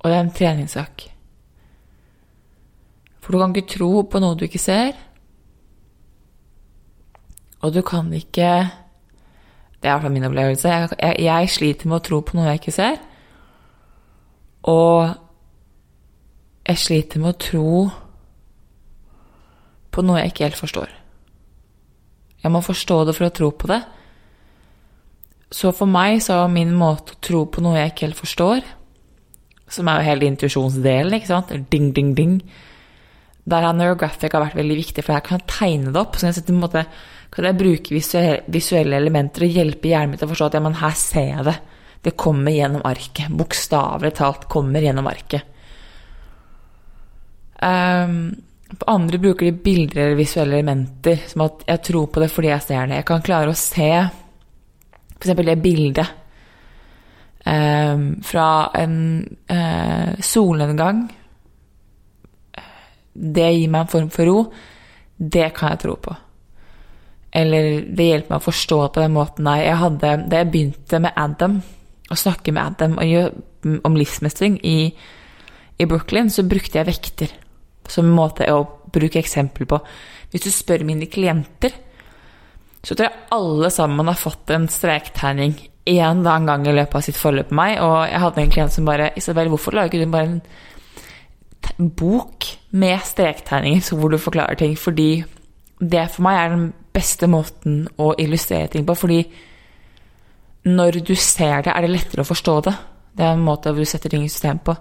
Og 0.00 0.08
det 0.08 0.16
er 0.16 0.24
en 0.24 0.34
treningssak. 0.34 1.06
For 3.22 3.32
du 3.32 3.38
kan 3.38 3.54
ikke 3.54 3.76
tro 3.76 3.90
på 4.02 4.22
noe 4.22 4.38
du 4.38 4.46
ikke 4.48 4.62
ser. 4.62 4.96
Og 7.62 7.74
du 7.74 7.82
kan 7.86 8.08
ikke 8.12 8.70
Det 9.82 9.88
er 9.88 9.94
i 9.94 9.94
hvert 9.96 10.02
fall 10.02 10.12
min 10.14 10.24
opplevelse. 10.24 10.68
Jeg, 10.68 10.88
jeg, 10.98 11.14
jeg 11.26 11.48
sliter 11.50 11.88
med 11.90 11.96
å 11.96 12.04
tro 12.06 12.20
på 12.22 12.36
noe 12.36 12.44
jeg 12.46 12.60
ikke 12.60 12.74
ser. 12.74 13.00
Og 14.70 15.08
jeg 16.68 16.78
sliter 16.78 17.18
med 17.18 17.32
å 17.32 17.40
tro 17.42 17.70
på 19.92 20.04
noe 20.04 20.22
jeg 20.22 20.32
ikke 20.32 20.46
helt 20.48 20.60
forstår. 20.60 20.92
Jeg 22.42 22.50
må 22.50 22.62
forstå 22.64 23.02
det 23.06 23.14
for 23.16 23.28
å 23.28 23.34
tro 23.34 23.50
på 23.54 23.70
det. 23.70 23.80
Så 25.52 25.70
for 25.76 25.90
meg 25.90 26.22
så 26.24 26.40
er 26.40 26.52
min 26.52 26.72
måte 26.74 27.14
å 27.14 27.22
tro 27.22 27.44
på 27.52 27.62
noe 27.62 27.76
jeg 27.76 27.92
ikke 27.92 28.06
helt 28.08 28.20
forstår, 28.22 28.68
som 29.72 29.88
er 29.88 30.00
jo 30.00 30.08
hele 30.08 30.28
intuisjonsdelen, 30.28 31.16
ikke 31.16 31.28
sant, 31.28 31.52
ding, 31.72 31.92
ding, 31.96 32.12
ding 32.16 32.38
Der 33.44 33.64
har 33.66 33.74
neurographic 33.76 34.32
vært 34.32 34.56
veldig 34.56 34.78
viktig, 34.78 35.04
for 35.04 35.16
jeg 35.16 35.26
kan 35.26 35.44
tegne 35.50 35.92
det 35.92 36.00
opp. 36.00 36.16
Så 36.16 36.28
jeg, 36.28 36.44
måte, 36.54 36.84
kan 37.32 37.48
jeg 37.48 37.58
bruke 37.58 38.00
visuelle 38.54 38.98
elementer 39.00 39.46
og 39.46 39.56
hjelpe 39.56 39.90
hjernen 39.90 40.12
min 40.12 40.20
til 40.20 40.28
å 40.28 40.32
forstå 40.32 40.48
at 40.48 40.58
ja, 40.58 40.62
men 40.62 40.78
her 40.78 40.94
ser 40.98 41.28
jeg 41.32 41.46
det. 41.48 41.56
Det 42.02 42.14
kommer 42.18 42.54
gjennom 42.54 42.84
arket. 42.86 43.34
Bokstavelig 43.34 44.12
talt 44.18 44.46
kommer 44.50 44.82
gjennom 44.82 45.10
arket. 45.10 45.48
Um, 47.62 48.30
andre 48.86 49.18
bruker 49.20 49.48
de 49.48 49.52
bilder 49.64 50.00
eller 50.02 50.18
visuelle 50.18 50.58
elementer, 50.58 51.24
som 51.28 51.44
at 51.46 51.64
jeg 51.68 51.82
tror 51.88 52.08
på 52.12 52.22
det 52.22 52.30
fordi 52.32 52.50
jeg 52.52 52.64
ser 52.66 52.88
det. 52.88 52.98
Jeg 53.00 53.08
kan 53.08 53.24
klare 53.24 53.52
å 53.52 53.58
se 53.58 53.90
f.eks. 55.22 55.34
det 55.46 55.56
bildet 55.62 56.08
eh, 57.44 58.04
fra 58.26 58.48
en 58.78 58.96
eh, 59.46 60.12
solnedgang. 60.18 61.04
Det 63.12 63.48
gir 63.52 63.70
meg 63.70 63.84
en 63.84 63.92
form 63.92 64.10
for 64.12 64.30
ro. 64.30 64.38
Det 65.16 65.50
kan 65.56 65.74
jeg 65.74 65.82
tro 65.84 65.96
på. 66.00 66.16
Eller 67.32 67.84
det 67.88 68.08
hjelper 68.08 68.34
meg 68.34 68.42
å 68.42 68.48
forstå 68.48 68.80
på 68.92 69.04
den 69.04 69.14
måten. 69.14 69.46
Nei, 69.46 69.62
jeg 69.64 69.78
hadde, 69.80 70.16
da 70.28 70.42
jeg 70.42 70.52
begynte 70.52 71.00
med 71.00 71.16
Adam, 71.16 71.60
å 72.12 72.18
snakke 72.18 72.52
med 72.52 72.74
Adam 72.74 72.98
om 73.86 73.96
livsmestring 73.96 74.58
i, 74.68 74.92
i 75.80 75.88
Brooklyn, 75.88 76.28
så 76.32 76.44
brukte 76.44 76.80
jeg 76.80 76.90
vekter 76.90 77.32
som 77.92 78.08
en 78.08 78.16
måte 78.16 78.48
å 78.52 78.64
bruke 78.92 79.20
eksempel 79.20 79.68
på. 79.68 79.80
Hvis 80.32 80.46
du 80.46 80.52
spør 80.52 80.84
mine 80.88 81.08
klienter, 81.12 81.74
så 82.82 82.96
tror 82.96 83.06
jeg 83.06 83.28
alle 83.36 83.70
sammen 83.70 84.08
har 84.10 84.18
fått 84.18 84.50
en 84.50 84.66
strektegning 84.70 85.54
en 85.84 86.20
eller 86.20 86.30
annen 86.30 86.46
gang 86.46 86.66
i 86.66 86.74
løpet 86.76 86.94
av 86.94 87.04
sitt 87.06 87.18
forløp 87.18 87.50
med 87.50 87.58
meg. 87.58 87.78
Og 87.82 87.96
jeg 88.06 88.22
hadde 88.24 88.42
en 88.42 88.52
klient 88.54 88.74
som 88.74 88.86
bare 88.86 89.10
Isabel, 89.18 89.50
hvorfor 89.50 89.76
lager 89.76 90.02
du 90.02 90.10
bare 90.10 90.38
en 91.78 91.90
bok 91.98 92.46
med 92.70 93.02
strektegninger 93.06 93.94
hvor 93.98 94.12
du 94.12 94.18
forklarer 94.18 94.58
ting? 94.58 94.76
Fordi 94.78 95.24
det 95.82 96.06
for 96.14 96.26
meg 96.26 96.38
er 96.38 96.54
den 96.54 96.68
beste 96.94 97.26
måten 97.30 97.86
å 97.98 98.12
illustrere 98.20 98.70
ting 98.72 98.86
på. 98.86 98.94
Fordi 98.98 99.22
når 100.70 101.02
du 101.02 101.14
ser 101.18 101.64
det, 101.66 101.74
er 101.74 101.82
det 101.82 101.90
lettere 101.90 102.22
å 102.22 102.30
forstå 102.30 102.58
det. 102.68 102.76
Det 103.18 103.26
er 103.26 103.34
en 103.34 103.46
måte 103.46 103.72
hvor 103.72 103.82
du 103.82 103.88
setter 103.88 104.12
ting 104.12 104.24
i 104.24 104.30
system 104.30 104.62
på. 104.62 104.76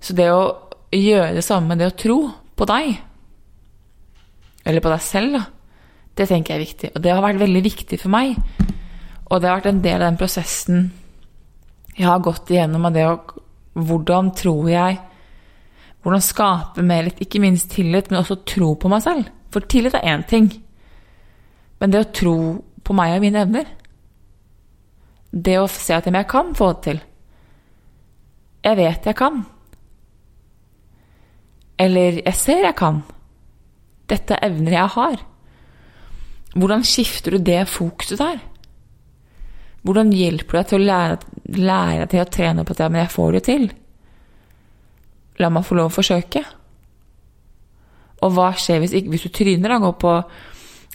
Så 0.00 0.16
det 0.16 0.30
å 0.32 0.65
gjøre 0.94 1.34
det 1.34 1.44
samme 1.44 1.72
med 1.72 1.82
det 1.82 1.90
å 1.90 1.96
tro 1.98 2.18
på 2.56 2.68
deg, 2.68 2.96
eller 4.66 4.82
på 4.82 4.92
deg 4.92 5.02
selv, 5.04 5.38
da, 5.38 5.42
det 6.16 6.28
tenker 6.30 6.54
jeg 6.54 6.56
er 6.56 6.64
viktig. 6.64 6.90
Og 6.94 7.02
det 7.04 7.12
har 7.12 7.24
vært 7.24 7.42
veldig 7.42 7.62
viktig 7.64 7.98
for 8.00 8.12
meg. 8.12 8.38
Og 9.26 9.42
det 9.42 9.50
har 9.50 9.58
vært 9.58 9.72
en 9.72 9.82
del 9.84 10.00
av 10.00 10.08
den 10.08 10.20
prosessen 10.20 10.86
jeg 11.96 12.06
har 12.08 12.20
gått 12.24 12.50
igjennom 12.52 12.86
av 12.88 12.94
det 12.96 13.08
å 13.08 13.16
Hvordan 13.76 14.30
tror 14.36 14.68
jeg 14.70 14.96
Hvordan 16.00 16.22
skape 16.24 16.84
mer 16.86 17.02
litt, 17.04 17.18
ikke 17.20 17.42
minst 17.42 17.72
tillit, 17.74 18.08
men 18.08 18.22
også 18.22 18.38
tro 18.46 18.70
på 18.78 18.88
meg 18.88 19.02
selv. 19.04 19.26
For 19.52 19.64
tillit 19.68 19.96
er 19.98 20.06
én 20.06 20.22
ting. 20.28 20.46
Men 21.80 21.92
det 21.92 22.00
å 22.00 22.12
tro 22.14 22.36
på 22.86 22.94
meg 22.96 23.16
og 23.16 23.24
mine 23.24 23.42
evner 23.42 23.66
Det 25.34 25.56
å 25.58 25.66
se 25.68 25.96
at 25.96 26.06
jeg 26.06 26.28
kan 26.30 26.54
få 26.56 26.70
det 26.72 26.82
til 26.86 27.02
Jeg 28.64 28.78
vet 28.78 29.10
jeg 29.10 29.18
kan. 29.18 29.42
Eller 31.78 32.22
'jeg 32.22 32.34
ser 32.34 32.62
jeg 32.64 32.74
kan'. 32.74 33.02
Dette 34.08 34.34
er 34.34 34.48
evner 34.48 34.72
jeg 34.72 34.88
har. 34.88 35.16
Hvordan 36.56 36.84
skifter 36.84 37.30
du 37.30 37.38
det 37.38 37.68
fokuset 37.68 38.18
der? 38.18 38.38
Hvordan 39.82 40.12
hjelper 40.12 40.52
du 40.52 40.58
deg 40.58 40.66
til 40.66 40.80
å 40.80 40.86
lære, 40.86 41.98
deg 41.98 42.08
til 42.10 42.20
å 42.20 42.30
trene 42.30 42.64
på 42.64 42.74
at 42.74 42.80
ja, 42.80 42.88
men 42.88 43.00
jeg 43.04 43.12
får 43.12 43.32
det 43.32 43.42
til? 43.44 43.72
La 45.38 45.50
meg 45.52 45.66
få 45.66 45.76
lov 45.76 45.90
å 45.90 45.94
forsøke. 45.94 46.42
Og 48.24 48.32
hva 48.32 48.50
skjer 48.56 48.80
hvis, 48.80 48.96
hvis 49.06 49.26
du 49.26 49.28
tryner, 49.28 49.68
da, 49.68 49.78
går 49.78 49.92
på, 50.00 50.14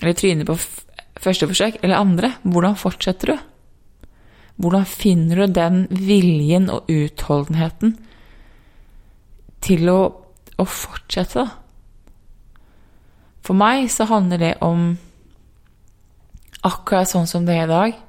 eller 0.02 0.18
tryner 0.18 0.50
på 0.50 0.58
første 1.22 1.48
forsøk 1.48 1.80
eller 1.84 2.02
andre? 2.02 2.34
Hvordan 2.44 2.76
fortsetter 2.80 3.36
du? 3.36 3.38
Hvordan 4.62 4.86
finner 4.86 5.44
du 5.44 5.54
den 5.54 5.86
viljen 5.90 6.68
og 6.74 6.90
utholdenheten 6.92 7.96
til 9.62 9.90
å 9.94 10.00
å 10.62 10.70
fortsette, 10.70 11.44
da. 11.44 11.62
For 13.42 13.58
meg 13.58 13.90
så 13.90 14.06
handler 14.10 14.42
det 14.42 14.52
om 14.62 14.92
akkurat 16.68 17.10
sånn 17.10 17.30
som 17.30 17.46
det 17.48 17.58
er 17.58 17.66
i 17.66 17.72
dag, 17.72 18.02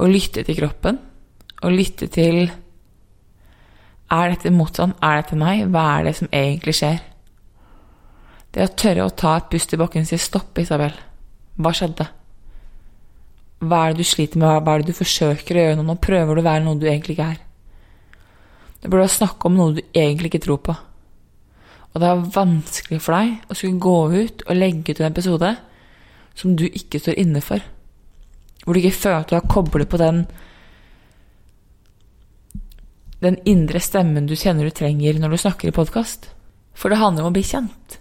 å 0.00 0.08
lytte 0.08 0.44
til 0.44 0.58
kroppen. 0.60 1.00
Å 1.60 1.70
lytte 1.72 2.08
til 2.12 2.50
Er 4.10 4.32
dette 4.32 4.50
motstand? 4.50 4.96
Er 5.06 5.20
dette 5.20 5.36
nei? 5.38 5.60
Hva 5.70 5.82
er 6.00 6.08
det 6.08 6.16
som 6.18 6.28
egentlig 6.34 6.72
skjer? 6.74 6.96
Det 8.50 8.64
å 8.64 8.72
tørre 8.74 9.04
å 9.06 9.12
ta 9.14 9.36
et 9.36 9.46
pust 9.52 9.70
i 9.70 9.78
bakken 9.78 10.02
og 10.02 10.08
si 10.08 10.18
'stopp, 10.18 10.58
Isabel'. 10.58 10.98
Hva 11.54 11.70
skjedde? 11.70 12.08
Hva 13.60 13.84
er 13.84 13.92
det 13.92 14.02
du 14.02 14.04
sliter 14.04 14.38
med? 14.38 14.64
Hva 14.64 14.74
er 14.74 14.82
det 14.82 14.90
du 14.90 14.98
forsøker 14.98 15.54
å 15.54 15.62
gjøre 15.62 15.76
nå? 15.76 15.82
Nå 15.86 15.94
prøver 15.94 16.34
du 16.34 16.40
å 16.40 16.48
være 16.50 16.64
noe 16.64 16.80
du 16.80 16.86
egentlig 16.88 17.14
ikke 17.14 17.30
er. 17.30 17.38
Det 18.82 18.90
burde 18.90 19.08
snakke 19.08 19.46
om 19.46 19.54
noe 19.54 19.74
du 19.74 19.82
egentlig 19.94 20.32
ikke 20.32 20.42
tror 20.42 20.58
på 20.58 20.74
og 21.90 22.00
det 22.00 22.08
er 22.08 22.28
vanskelig 22.34 23.00
for 23.02 23.16
deg 23.16 23.50
å 23.50 23.56
skulle 23.58 23.82
gå 23.82 23.96
ut 24.14 24.44
og 24.46 24.58
legge 24.58 24.94
ut 24.94 25.00
en 25.00 25.10
episode 25.10 25.50
som 26.38 26.54
du 26.56 26.68
ikke 26.68 27.00
står 27.02 27.18
inne 27.18 27.42
for, 27.42 27.62
hvor 28.64 28.76
du 28.76 28.82
ikke 28.82 29.00
føler 29.00 29.24
at 29.24 29.32
du 29.32 29.36
har 29.36 29.50
koblet 29.50 29.90
på 29.90 30.00
den 30.00 30.24
den 33.20 33.36
indre 33.48 33.80
stemmen 33.84 34.28
du 34.28 34.36
kjenner 34.38 34.64
du 34.64 34.72
trenger 34.72 35.18
når 35.20 35.34
du 35.34 35.40
snakker 35.42 35.68
i 35.68 35.76
podkast. 35.76 36.30
For 36.72 36.88
det 36.88 37.00
handler 37.00 37.26
om 37.26 37.34
å 37.34 37.36
bli 37.36 37.44
kjent. 37.44 37.98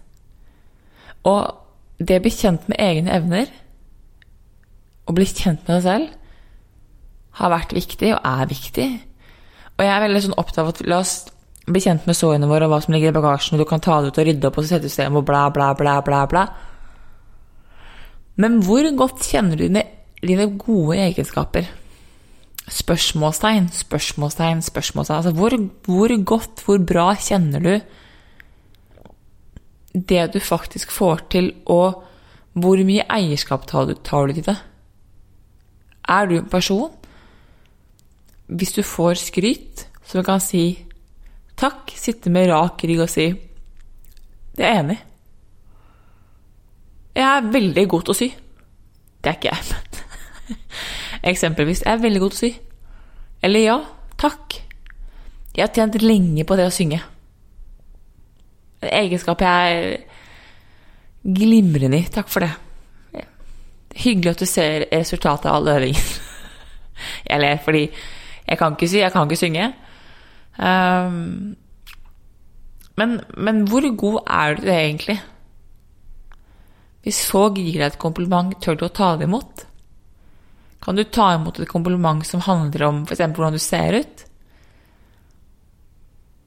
Og 1.27 1.99
det 1.99 2.21
å 2.21 2.23
bli 2.23 2.31
kjent 2.31 2.69
med 2.71 2.79
egne 2.79 3.11
evner, 3.17 3.49
å 5.09 5.15
bli 5.15 5.27
kjent 5.27 5.65
med 5.67 5.73
deg 5.75 5.83
selv, 5.83 6.13
har 7.39 7.51
vært 7.51 7.75
viktig 7.75 8.13
og 8.15 8.29
er 8.31 8.47
viktig. 8.47 8.87
Og 9.75 9.83
jeg 9.83 9.91
er 9.91 10.05
veldig 10.05 10.23
sånn 10.23 10.39
opptatt 10.39 10.63
av 10.63 10.71
at 10.71 10.81
la 10.87 11.01
oss 11.03 11.17
bli 11.73 11.81
kjent 11.83 12.07
med 12.09 12.17
sårene 12.17 12.49
våre 12.49 12.67
og 12.67 12.73
hva 12.73 12.81
som 12.83 12.95
ligger 12.95 13.11
i 13.11 13.15
bagasjen, 13.15 13.55
og 13.55 13.63
du 13.63 13.69
kan 13.69 13.83
ta 13.83 13.99
det 14.01 14.11
ut 14.11 14.19
og 14.21 14.27
rydde 14.27 14.49
opp 14.49 14.59
og 14.59 14.67
sette 14.67 14.89
system 14.89 15.19
og 15.19 15.27
bla, 15.27 15.47
bla, 15.53 15.71
bla, 15.77 15.99
bla, 16.05 16.23
bla. 16.29 16.47
Men 18.39 18.61
hvor 18.63 18.87
godt 18.97 19.25
kjenner 19.27 19.59
du 19.59 19.65
dine, 19.67 19.83
dine 20.23 20.47
gode 20.61 20.97
egenskaper? 21.03 21.67
Spørsmålstegn, 22.69 23.71
spørsmålstegn, 23.73 24.61
spørsmålstegn. 24.63 25.17
Altså 25.17 25.33
hvor, 25.35 25.55
hvor 25.87 26.13
godt, 26.33 26.63
hvor 26.65 26.79
bra 26.79 27.09
kjenner 27.19 27.65
du 27.65 27.73
det 29.93 30.27
du 30.33 30.39
faktisk 30.39 30.91
får 30.93 31.25
til, 31.33 31.51
og 31.65 32.03
hvor 32.59 32.81
mye 32.85 33.07
eierskap 33.09 33.65
tar 33.69 33.89
du, 33.89 33.95
tar 34.05 34.29
du 34.29 34.37
til 34.37 34.45
det? 34.51 34.57
Er 36.09 36.29
du 36.29 36.39
en 36.39 36.49
person 36.49 36.89
Hvis 38.47 38.71
du 38.73 38.81
får 38.81 39.19
skryt, 39.21 39.85
som 40.09 40.23
kan 40.25 40.39
si 40.41 40.88
Takk, 41.59 41.91
sitte 41.99 42.31
med 42.31 42.47
rak 42.49 42.83
rygg 42.87 43.03
og 43.03 43.11
si 43.11 43.27
Det 44.55 44.63
er 44.63 44.73
jeg 44.73 44.83
enig. 44.83 44.97
Jeg 47.19 47.25
er 47.27 47.51
veldig 47.51 47.85
god 47.91 48.05
til 48.07 48.13
å 48.13 48.17
sy. 48.17 48.27
Det 49.19 49.31
er 49.31 49.37
ikke 49.37 49.51
jeg, 49.51 49.65
men 49.73 50.57
Eksempelvis. 51.31 51.83
Jeg 51.83 51.91
er 51.91 52.03
veldig 52.03 52.21
god 52.23 52.35
til 52.35 52.39
å 52.39 52.43
sy. 52.45 52.51
Eller 53.43 53.65
ja, 53.65 53.77
takk. 54.19 54.59
Jeg 55.55 55.65
har 55.65 55.73
tjent 55.75 55.99
lenge 56.03 56.45
på 56.47 56.55
det 56.59 56.67
å 56.69 56.73
synge. 56.73 57.01
En 58.79 58.93
egenskap 59.01 59.43
jeg 59.43 59.75
er 59.75 59.89
glimrende 61.23 61.99
i. 61.99 62.07
Takk 62.13 62.31
for 62.31 62.45
det. 62.45 62.53
Hyggelig 63.99 64.31
at 64.31 64.43
du 64.43 64.47
ser 64.47 64.87
resultatet 64.93 65.49
av 65.49 65.59
all 65.59 65.73
øvingen. 65.75 66.07
Jeg 67.29 67.39
ler 67.39 67.61
fordi 67.63 67.85
jeg 68.49 68.57
kan 68.59 68.73
ikke 68.75 68.87
sy, 68.89 68.97
jeg 68.99 69.11
kan 69.13 69.27
ikke 69.27 69.39
synge. 69.39 69.65
Um, 70.59 71.55
men, 72.99 73.19
men, 73.37 73.63
hvor 73.71 73.85
god 73.95 74.19
er 74.27 74.57
du 74.59 74.67
egentlig? 74.67 75.15
Hvis 77.05 77.21
folk 77.31 77.55
gir 77.55 77.79
deg 77.79 77.93
et 77.93 78.01
kompliment, 78.01 78.51
tør 78.59 78.75
du 78.75 78.85
å 78.89 78.91
ta 78.91 79.13
det 79.15 79.29
imot? 79.29 79.63
Kan 80.83 80.99
du 80.99 81.05
ta 81.07 81.31
imot 81.37 81.59
et 81.59 81.71
kompliment 81.71 82.25
som 82.27 82.43
handler 82.43 82.85
om 82.89 83.03
f.eks. 83.05 83.23
hvordan 83.23 83.55
du 83.55 83.63
ser 83.63 84.01
ut? 84.01 84.25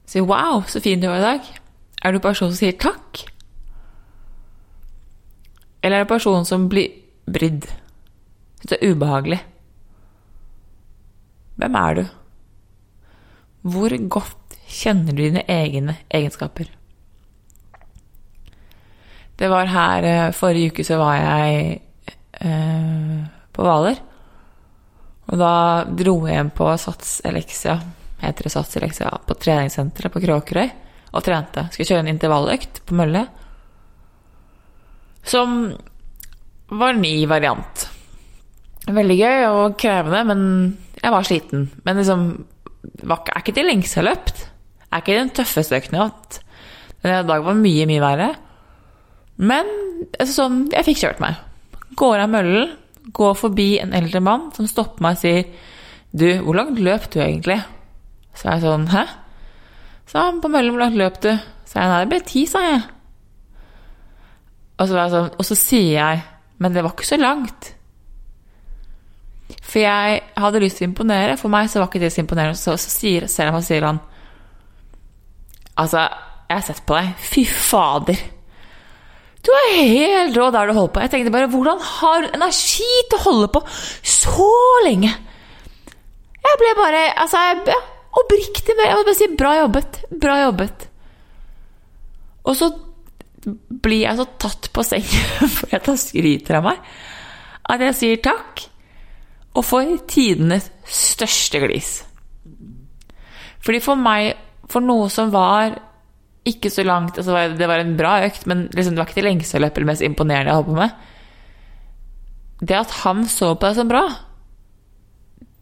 Si 0.07 0.21
'wow, 0.21 0.64
så 0.69 0.81
fin 0.81 1.00
du 1.00 1.09
var 1.09 1.19
i 1.19 1.25
dag'. 1.25 1.52
Er 2.04 2.12
du 2.12 2.19
en 2.19 2.28
person 2.28 2.50
som 2.50 2.57
sier 2.57 2.76
takk? 2.76 3.25
Eller 5.83 5.97
er 5.97 6.04
du 6.04 6.12
en 6.12 6.19
person 6.19 6.45
som 6.45 6.69
blir 6.69 6.92
brydd? 7.25 7.64
Syns 8.61 8.71
det 8.71 8.78
er 8.83 8.92
ubehagelig? 8.92 9.40
Hvem 11.57 11.75
er 11.75 11.95
du? 11.95 12.04
Hvor 13.62 13.95
godt 14.11 14.57
kjenner 14.66 15.14
du 15.14 15.23
dine 15.23 15.45
egne 15.50 15.97
egenskaper? 16.11 16.71
Det 19.38 19.49
var 19.50 19.71
her 19.71 20.07
eh, 20.07 20.33
Forrige 20.37 20.73
uke 20.73 20.85
så 20.87 20.99
var 21.00 21.16
jeg 21.19 21.78
eh, 22.42 23.21
på 23.52 23.66
Hvaler. 23.66 24.00
Og 25.33 25.38
da 25.40 25.54
dro 25.88 26.16
jeg 26.26 26.37
hjem 26.37 26.52
på 26.54 26.69
Sats 26.81 27.21
Elixia, 27.26 27.78
heter 28.23 28.49
det 28.49 28.52
Sats 28.52 28.76
Elixia, 28.78 29.11
på 29.26 29.38
treningssenteret 29.38 30.12
på 30.12 30.23
Kråkerøy 30.23 30.69
og 31.12 31.25
trente. 31.25 31.69
Skulle 31.73 31.88
kjøre 31.88 32.04
en 32.04 32.12
intervalløkt 32.12 32.83
på 32.88 32.99
mølle. 32.99 33.25
Som 35.23 35.73
var 36.73 36.97
ny 36.99 37.14
variant. 37.31 37.87
Veldig 38.90 39.19
gøy 39.19 39.45
og 39.47 39.76
krevende, 39.78 40.23
men 40.26 40.40
jeg 40.99 41.14
var 41.14 41.26
sliten. 41.28 41.69
Men 41.87 42.00
liksom 42.00 42.25
er 42.83 43.43
ikke 43.43 43.55
det 43.57 43.67
lengste 43.67 43.99
jeg 43.99 44.03
har 44.03 44.11
løpt. 44.11 44.47
Er 44.93 45.03
ikke 45.03 45.19
den 45.19 45.33
tøffeste 45.37 45.79
økten 45.79 45.97
jeg 45.97 46.03
har 46.03 46.12
hatt. 46.12 46.41
Denne 47.03 47.23
dagen 47.27 47.47
var 47.49 47.59
mye, 47.59 47.89
mye 47.91 48.03
verre. 48.03 48.31
Men 49.43 49.69
altså, 50.19 50.35
sånn, 50.35 50.59
jeg 50.73 50.87
fikk 50.87 51.03
kjørt 51.03 51.23
meg. 51.23 51.39
Går 51.99 52.25
av 52.25 52.33
møllen, 52.33 52.75
går 53.15 53.35
forbi 53.39 53.69
en 53.83 53.95
eldre 53.97 54.23
mann 54.23 54.51
som 54.57 54.69
stopper 54.71 55.03
meg 55.03 55.17
og 55.17 55.23
sier 55.25 55.71
Du, 56.12 56.27
hvor 56.45 56.55
langt 56.55 56.79
løp 56.79 57.09
du 57.11 57.19
egentlig? 57.25 57.59
Så 58.37 58.47
er 58.47 58.59
jeg 58.59 58.65
sånn 58.67 58.87
Hæ? 58.93 59.07
Så 60.07 60.21
han 60.21 60.43
på 60.45 60.51
møllen, 60.53 60.75
hvor 60.75 60.85
langt 60.85 60.99
løp 61.01 61.19
du? 61.25 61.31
Så 61.67 61.81
jeg 61.81 61.89
nei, 61.89 62.03
det 62.05 62.11
ble 62.12 62.21
ti, 62.29 62.45
sa 62.47 62.61
jeg. 62.67 62.83
Og 64.77 64.91
så, 64.91 65.07
sånn, 65.12 65.31
og 65.39 65.47
så 65.47 65.57
sier 65.57 65.95
jeg 65.97 66.23
Men 66.62 66.77
det 66.77 66.85
var 66.85 66.95
ikke 66.95 67.09
så 67.09 67.19
langt. 67.21 67.72
For 69.73 69.81
jeg 69.81 70.21
hadde 70.37 70.61
lyst 70.61 70.81
til 70.81 70.87
å 70.87 70.91
imponere. 70.91 71.38
For 71.41 71.52
meg 71.52 71.71
så 71.73 71.81
var 71.81 71.88
ikke 71.88 72.02
det 72.02 72.12
så 72.12 72.21
imponerende. 72.21 72.59
Så, 72.61 72.75
så 72.76 72.93
sier, 72.93 73.25
om 73.49 73.57
han, 73.57 73.64
sier 73.64 73.88
han 73.88 74.02
Altså, 75.81 76.02
jeg 76.50 76.59
har 76.59 76.64
sett 76.67 76.83
på 76.85 76.97
deg. 76.99 77.12
Fy 77.33 77.47
fader. 77.49 78.21
Du 79.43 79.50
er 79.57 79.71
helt 79.73 80.37
rå 80.37 80.50
der 80.55 80.69
du 80.69 80.76
holder 80.76 80.93
på. 80.93 81.02
Jeg 81.02 81.14
tenkte 81.14 81.33
bare, 81.35 81.49
hvordan 81.50 81.81
har 81.81 82.23
du 82.23 82.37
energi 82.37 82.91
til 83.09 83.19
å 83.19 83.25
holde 83.25 83.49
på 83.55 83.62
så 83.73 84.50
lenge? 84.85 85.11
Jeg 86.43 86.59
ble 86.61 86.71
bare 86.76 87.02
Altså, 87.23 87.41
jeg, 87.49 87.76
oppriktig 88.19 88.75
Jeg 88.76 88.97
må 88.99 89.07
bare 89.07 89.17
si 89.19 89.31
bra 89.38 89.55
jobbet. 89.62 90.02
Bra 90.21 90.37
jobbet. 90.45 90.88
Og 92.43 92.59
så 92.59 92.69
blir 93.43 94.05
jeg 94.05 94.19
så 94.21 94.29
tatt 94.45 94.69
på 94.75 94.85
sengen 94.87 95.49
fordi 95.57 95.79
at 95.79 95.88
han 95.91 95.99
skryter 95.99 96.61
av 96.61 96.69
meg, 96.69 96.93
at 97.73 97.83
jeg 97.88 97.97
sier 97.99 98.21
takk 98.23 98.62
og 99.52 99.64
får 99.68 99.94
tidenes 100.09 100.71
største 100.88 101.61
glis. 101.62 101.92
Fordi 103.62 103.80
for 103.85 104.00
meg, 104.00 104.35
for 104.71 104.85
noe 104.85 105.11
som 105.12 105.32
var 105.32 105.76
ikke 106.49 106.73
så 106.75 106.82
langt 106.82 107.18
altså 107.21 107.37
Det 107.54 107.68
var 107.71 107.78
en 107.78 107.94
bra 107.94 108.16
økt, 108.26 108.49
men 108.50 108.64
liksom, 108.75 108.97
det 108.97 109.02
var 109.02 109.11
ikke 109.11 109.21
det 109.21 109.28
lengste 109.28 109.61
løpet 109.62 109.78
eller 109.78 109.92
mest 109.92 110.02
imponerende 110.02 110.50
jeg 110.50 110.59
holdt 110.59 110.71
på 110.73 110.78
med. 110.80 110.90
Det 112.62 112.78
at 112.78 112.94
han 113.02 113.25
så 113.30 113.52
på 113.54 113.66
deg 113.66 113.78
som 113.78 113.90
bra, 113.90 114.02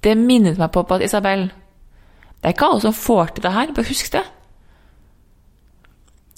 det 0.04 0.16
minnet 0.16 0.60
meg 0.60 0.70
på, 0.72 0.84
at 0.88 1.04
Isabel 1.04 1.50
Det 2.40 2.48
er 2.48 2.54
ikke 2.54 2.70
alle 2.70 2.80
som 2.80 2.96
får 2.96 3.34
til 3.34 3.44
det 3.44 3.52
her, 3.52 3.72
bare 3.76 3.90
husk 3.90 4.12
det. 4.14 4.22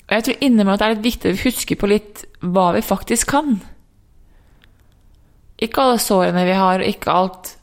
Og 0.09 0.17
jeg 0.17 0.25
tror 0.27 0.41
innimellom 0.43 0.75
at 0.75 0.81
det 0.81 0.87
er 0.87 0.95
litt 0.97 1.07
viktig 1.07 1.31
å 1.31 1.43
huske 1.45 1.77
på 1.79 1.91
litt 1.91 2.25
hva 2.43 2.73
vi 2.75 2.83
faktisk 2.83 3.31
kan. 3.31 3.61
Ikke 5.63 5.85
alle 5.85 6.01
sårene 6.03 6.47
vi 6.49 6.57
har, 6.59 6.83
og 6.83 6.89
ikke 6.89 7.15
alt 7.15 7.55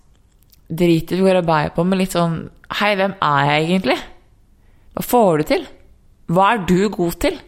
dritet 0.70 1.18
vi 1.18 1.26
går 1.26 1.42
og 1.42 1.50
bærer 1.50 1.76
på, 1.76 1.84
men 1.84 2.02
litt 2.02 2.16
sånn 2.16 2.42
Hei, 2.80 2.94
hvem 2.94 3.16
er 3.26 3.46
jeg 3.50 3.62
egentlig? 3.66 3.96
Hva 4.94 5.04
får 5.06 5.40
du 5.40 5.48
til? 5.50 5.64
Hva 6.30 6.50
er 6.54 6.60
du 6.70 6.82
god 6.94 7.16
til? 7.24 7.40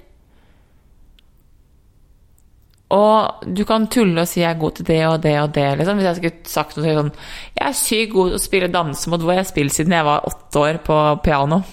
Og 2.91 3.45
du 3.47 3.61
kan 3.67 3.85
tulle 3.87 4.23
og 4.23 4.27
si 4.27 4.41
'jeg 4.41 4.49
er 4.49 4.59
god 4.59 4.71
til 4.75 4.85
det 4.85 5.07
og 5.07 5.23
det 5.23 5.39
og 5.39 5.53
det'. 5.55 5.77
Liksom. 5.77 5.97
Hvis 5.97 6.05
jeg 6.05 6.15
skulle 6.15 6.33
sagt 6.43 6.77
noe 6.77 6.95
sånn 6.95 7.11
'Jeg 7.55 7.67
er 7.67 7.73
sykt 7.73 8.13
god 8.13 8.29
til 8.29 8.35
å 8.35 8.45
spille 8.47 8.73
dansemod', 8.73 9.21
hvor 9.21 9.31
jeg 9.31 9.39
har 9.39 9.51
spilt 9.53 9.73
siden 9.73 9.93
jeg 9.93 10.05
var 10.05 10.25
åtte 10.25 10.59
år 10.59 10.77
på 10.83 11.23
piano. 11.23 11.63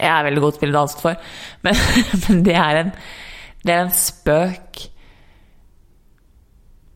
Jeg 0.00 0.08
er 0.08 0.24
veldig 0.24 0.40
god 0.40 0.52
til 0.52 0.56
å 0.56 0.60
spille 0.60 0.78
danset 0.78 1.00
for, 1.00 1.16
men, 1.62 1.74
men 2.28 2.42
det, 2.42 2.56
er 2.56 2.76
en, 2.76 2.92
det 3.64 3.72
er 3.74 3.82
en 3.82 3.90
spøk. 3.90 4.88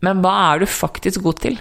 Men 0.04 0.20
hva 0.24 0.34
er 0.50 0.60
du 0.60 0.66
faktisk 0.68 1.22
god 1.24 1.40
til? 1.44 1.56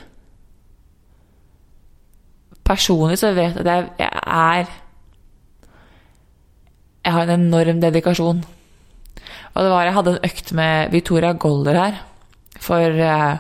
Personlig 2.66 3.20
så 3.22 3.32
vet 3.38 3.60
jeg 3.62 3.68
at 3.68 4.02
jeg 4.02 4.10
er 4.10 4.74
Jeg 7.06 7.14
har 7.14 7.28
en 7.30 7.40
enorm 7.46 7.82
dedikasjon. 7.82 8.44
Og 9.54 9.64
det 9.64 9.72
var 9.72 9.84
Jeg 9.84 9.94
hadde 9.94 10.14
en 10.16 10.26
økt 10.26 10.54
med 10.54 10.92
Victoria 10.92 11.34
Golder 11.34 11.78
her 11.78 12.02
for 12.60 12.80
eh, 12.80 13.38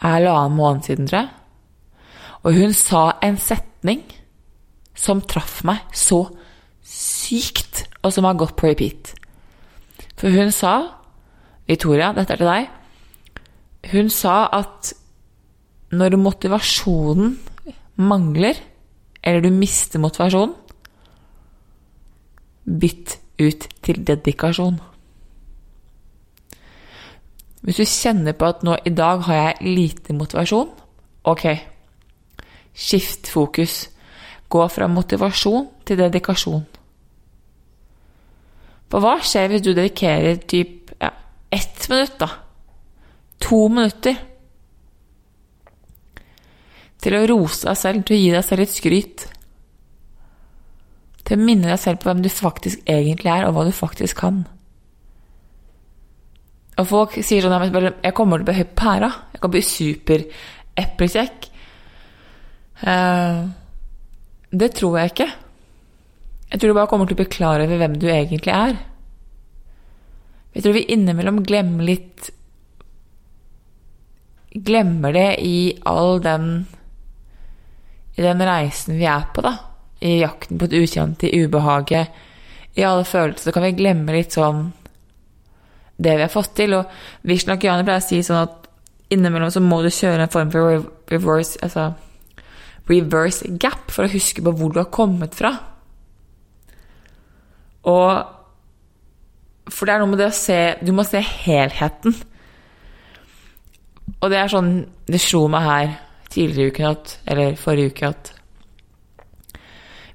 halvannen 0.00 0.56
måned 0.56 0.82
siden, 0.86 1.06
tror 1.06 1.18
jeg. 1.18 1.28
Og 2.46 2.54
hun 2.54 2.72
sa 2.72 3.02
en 3.22 3.36
setning 3.36 4.04
som 4.98 5.20
traff 5.20 5.60
meg 5.66 5.82
så 5.92 6.22
sykt, 6.82 7.84
og 8.02 8.14
som 8.14 8.24
har 8.24 8.38
gått 8.38 8.56
på 8.56 8.70
repeat. 8.70 9.12
For 10.18 10.32
hun 10.32 10.50
sa 10.54 10.94
Victoria, 11.68 12.12
dette 12.16 12.32
er 12.34 12.40
til 12.40 12.48
deg. 12.48 12.70
Hun 13.86 14.10
sa 14.10 14.48
at 14.52 14.92
når 15.94 16.16
motivasjonen 16.20 17.38
mangler, 17.96 18.58
eller 19.22 19.40
du 19.40 19.54
mister 19.54 20.02
motivasjonen, 20.02 20.54
bytt 22.68 23.18
ut 23.40 23.68
til 23.82 24.02
dedikasjon. 24.06 24.80
Hvis 27.62 27.80
du 27.80 27.84
kjenner 27.84 28.36
på 28.38 28.50
at 28.50 28.64
nå 28.66 28.76
i 28.86 28.92
dag 28.94 29.22
har 29.26 29.38
jeg 29.38 29.74
lite 29.74 30.14
motivasjon, 30.14 30.68
ok, 31.24 31.46
skift 32.74 33.30
fokus. 33.32 33.88
Gå 34.48 34.64
fra 34.72 34.86
motivasjon 34.88 35.66
til 35.84 35.98
dedikasjon. 35.98 36.62
For 38.88 39.04
hva 39.04 39.18
skjer 39.20 39.50
hvis 39.52 39.64
du 39.66 39.74
dedikerer 39.74 40.38
typ 40.48 40.94
ja, 40.96 41.10
ett 41.52 41.88
minutt, 41.90 42.14
da? 42.20 42.30
To 43.46 43.64
minutter? 43.70 44.18
Til 46.98 47.14
å 47.14 47.24
rose 47.30 47.68
deg 47.68 47.78
selv, 47.78 48.04
til 48.04 48.16
å 48.16 48.20
gi 48.20 48.30
deg 48.34 48.46
selv 48.46 48.64
litt 48.64 48.74
skryt. 48.74 49.26
Til 51.22 51.38
å 51.38 51.44
minne 51.44 51.70
deg 51.70 51.80
selv 51.80 52.02
på 52.02 52.10
hvem 52.10 52.22
du 52.24 52.30
faktisk 52.32 52.82
egentlig 52.88 53.30
er, 53.30 53.46
og 53.46 53.54
hva 53.54 53.66
du 53.68 53.74
faktisk 53.74 54.18
kan. 54.24 54.42
Og 56.78 56.86
folk 56.86 57.16
sier 57.26 57.42
sånn 57.42 57.54
Jeg 58.02 58.14
kommer 58.14 58.38
til 58.38 58.46
å 58.46 58.50
bli 58.50 58.58
høy 58.60 58.66
på 58.70 58.78
pæra. 58.82 59.10
Jeg 59.34 59.42
kan 59.42 59.54
bli 59.54 59.62
supereplekjekk. 59.66 61.48
Uh, 62.78 63.50
det 64.54 64.70
tror 64.78 64.98
jeg 65.00 65.12
ikke. 65.12 65.28
Jeg 66.48 66.60
tror 66.60 66.70
du 66.70 66.78
bare 66.78 66.90
kommer 66.90 67.08
til 67.08 67.18
å 67.18 67.20
bli 67.20 67.30
klar 67.30 67.60
over 67.60 67.80
hvem 67.80 67.98
du 68.00 68.06
egentlig 68.08 68.54
er. 68.54 68.78
Jeg 70.54 70.64
tror 70.64 70.76
vi 70.78 70.86
innimellom 70.94 71.42
glemmer 71.46 71.86
litt 71.86 72.30
Glemmer 74.54 75.12
det 75.12 75.28
i 75.44 75.78
all 75.84 76.22
den 76.24 76.66
I 78.16 78.22
den 78.24 78.42
reisen 78.42 78.98
vi 78.98 79.06
er 79.06 79.28
på, 79.34 79.44
da. 79.44 79.54
I 80.00 80.20
jakten 80.22 80.58
på 80.58 80.66
det 80.70 80.80
ukjente, 80.82 81.28
i 81.28 81.44
ubehaget. 81.44 82.08
I 82.78 82.84
alle 82.86 83.04
følelser 83.06 83.54
kan 83.54 83.64
vi 83.66 83.76
glemme 83.78 84.14
litt 84.14 84.34
sånn 84.34 84.68
det 85.98 86.14
vi 86.16 86.24
har 86.24 86.32
fått 86.32 86.54
til. 86.58 86.76
Og 86.78 87.26
Vishnak 87.26 87.64
Jani 87.66 87.86
pleier 87.86 88.02
å 88.02 88.06
si 88.06 88.20
sånn 88.22 88.44
at 88.44 88.68
innimellom 89.14 89.50
så 89.52 89.62
må 89.64 89.80
du 89.82 89.90
kjøre 89.90 90.26
en 90.26 90.32
form 90.32 90.50
for 90.52 90.84
reverse, 91.10 91.58
altså 91.64 91.92
reverse 92.88 93.46
gap 93.60 93.92
for 93.92 94.06
å 94.06 94.12
huske 94.12 94.44
på 94.44 94.54
hvor 94.56 94.72
du 94.72 94.80
har 94.82 94.90
kommet 94.94 95.36
fra. 95.36 95.54
Og 97.88 98.34
For 99.68 99.84
det 99.84 99.94
er 99.94 100.00
noe 100.00 100.08
med 100.08 100.18
det 100.20 100.30
å 100.30 100.34
se 100.34 100.56
Du 100.80 100.90
må 100.96 101.04
se 101.04 101.20
helheten. 101.20 102.14
Og 104.18 104.32
det 104.32 104.38
er 104.40 104.50
sånn 104.50 104.72
Det 105.06 105.20
slo 105.22 105.46
meg 105.52 105.66
her 105.66 105.92
tidligere 106.32 106.66
i 106.66 106.72
uken 106.72 106.90
at 106.90 107.14
Eller 107.30 107.58
forrige 107.60 107.92
uke 107.92 108.10
at 108.10 108.32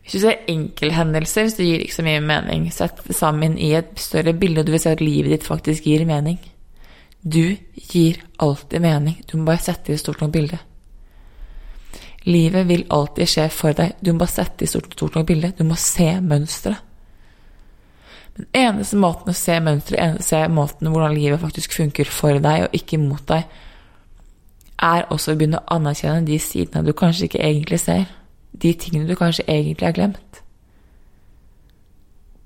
Hvis 0.04 0.18
du 0.18 0.20
ser 0.26 0.42
enkelthendelser, 0.52 1.54
det 1.58 1.68
gir 1.68 1.84
ikke 1.86 1.96
så 1.96 2.04
mye 2.04 2.24
mening, 2.24 2.66
sett 2.76 3.00
det 3.08 3.16
sammen 3.16 3.56
i 3.56 3.70
et 3.78 3.94
større 4.04 4.34
bilde, 4.36 4.60
og 4.60 4.68
du 4.68 4.74
vil 4.74 4.82
se 4.84 4.92
at 4.92 5.04
livet 5.04 5.32
ditt 5.32 5.46
faktisk 5.48 5.86
gir 5.88 6.04
mening. 6.04 6.42
Du 7.24 7.56
gir 7.88 8.20
alltid 8.44 8.84
mening. 8.84 9.22
Du 9.32 9.38
må 9.38 9.48
bare 9.48 9.64
sette 9.64 9.94
i 9.94 10.02
stort 10.02 10.20
nok 10.20 10.34
bilde. 10.34 10.60
Livet 12.28 12.68
vil 12.68 12.84
alltid 12.92 13.32
skje 13.32 13.48
for 13.56 13.80
deg. 13.80 13.96
Du 14.04 14.12
må 14.12 14.26
bare 14.26 14.36
sette 14.36 14.68
i 14.68 14.72
stort, 14.74 14.92
stort 14.92 15.16
nok 15.16 15.28
bilde. 15.32 15.54
Du 15.56 15.64
må 15.68 15.80
se 15.80 16.10
mønsteret. 16.20 16.84
Den 18.36 18.48
eneste 18.58 18.98
måten 18.98 19.32
å 19.32 19.38
se 19.38 19.56
mønsteret, 19.62 20.04
eneste 20.04 20.44
måten 20.52 20.92
hvordan 20.92 21.16
livet 21.16 21.40
faktisk 21.40 21.76
funker 21.80 22.12
for 22.12 22.44
deg 22.44 22.68
og 22.68 22.76
ikke 22.76 23.00
mot 23.00 23.24
deg, 23.30 23.48
er 24.84 25.08
også 25.14 25.34
å 25.34 25.40
begynne 25.40 25.62
å 25.62 25.78
anerkjenne 25.78 26.28
de 26.28 26.38
sidene 26.42 26.86
du 26.86 26.94
kanskje 26.98 27.30
ikke 27.30 27.44
egentlig 27.44 27.80
ser. 27.84 28.06
De 28.54 28.74
tingene 28.78 29.08
du 29.10 29.16
kanskje 29.18 29.46
egentlig 29.48 29.88
har 29.88 29.96
glemt. 29.98 30.44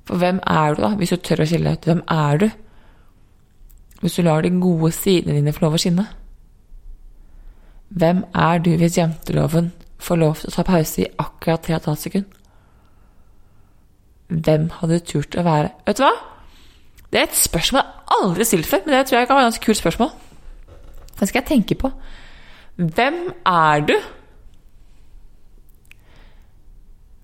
For 0.07 0.21
hvem 0.21 0.39
er 0.47 0.75
du, 0.75 0.81
da, 0.85 0.93
hvis 0.95 1.11
du 1.11 1.17
tør 1.19 1.43
å 1.43 1.49
skille 1.49 1.67
deg 1.67 1.81
ut? 1.81 1.89
Hvem 1.89 2.03
er 2.13 2.41
du? 2.43 2.47
Hvis 4.01 4.15
du 4.15 4.23
lar 4.23 4.45
de 4.45 4.53
gode 4.61 4.93
sidene 4.95 5.35
dine 5.35 5.53
få 5.55 5.65
lov 5.65 5.75
å 5.75 5.81
skinne? 5.81 6.05
Hvem 7.97 8.23
er 8.35 8.63
du 8.63 8.71
hvis 8.79 8.97
janteloven 8.99 9.71
får 10.03 10.19
lov 10.21 10.39
til 10.39 10.51
å 10.51 10.55
ta 10.55 10.65
pause 10.67 11.03
i 11.03 11.09
akkurat 11.19 11.67
3,5 11.67 11.99
sekunder? 12.05 12.33
Hvem 14.27 14.69
hadde 14.81 14.99
turt 15.07 15.37
å 15.39 15.43
være 15.47 15.69
Vet 15.87 15.99
du 15.99 16.03
hva? 16.03 16.15
Det 17.07 17.19
er 17.19 17.29
et 17.29 17.37
spørsmål 17.39 17.79
jeg 17.79 18.15
aldri 18.17 18.43
har 18.43 18.49
stilt 18.49 18.67
før, 18.67 18.81
men 18.83 18.93
det 18.93 19.05
tror 19.07 19.17
jeg 19.17 19.27
kan 19.29 19.37
være 19.37 19.45
et 19.45 19.51
ganske 19.53 19.65
kult 19.65 19.79
spørsmål. 19.79 20.09
Det 21.19 21.27
skal 21.29 21.39
jeg 21.39 21.47
tenke 21.47 21.77
på. 21.79 21.91
Hvem 22.77 23.19
er 23.45 23.85
du? 23.89 23.95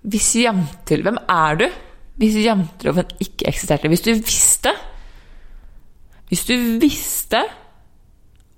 Hvis 0.01 0.35
jantel... 0.35 1.01
Hvem 1.05 1.17
er 1.29 1.55
du 1.61 1.67
hvis 2.15 2.35
janteloven 2.45 3.09
ikke 3.19 3.47
eksisterte? 3.49 3.87
Hvis 3.87 4.01
du 4.01 4.11
visste 4.13 4.73
Hvis 6.27 6.45
du 6.45 6.53
visste 6.81 7.43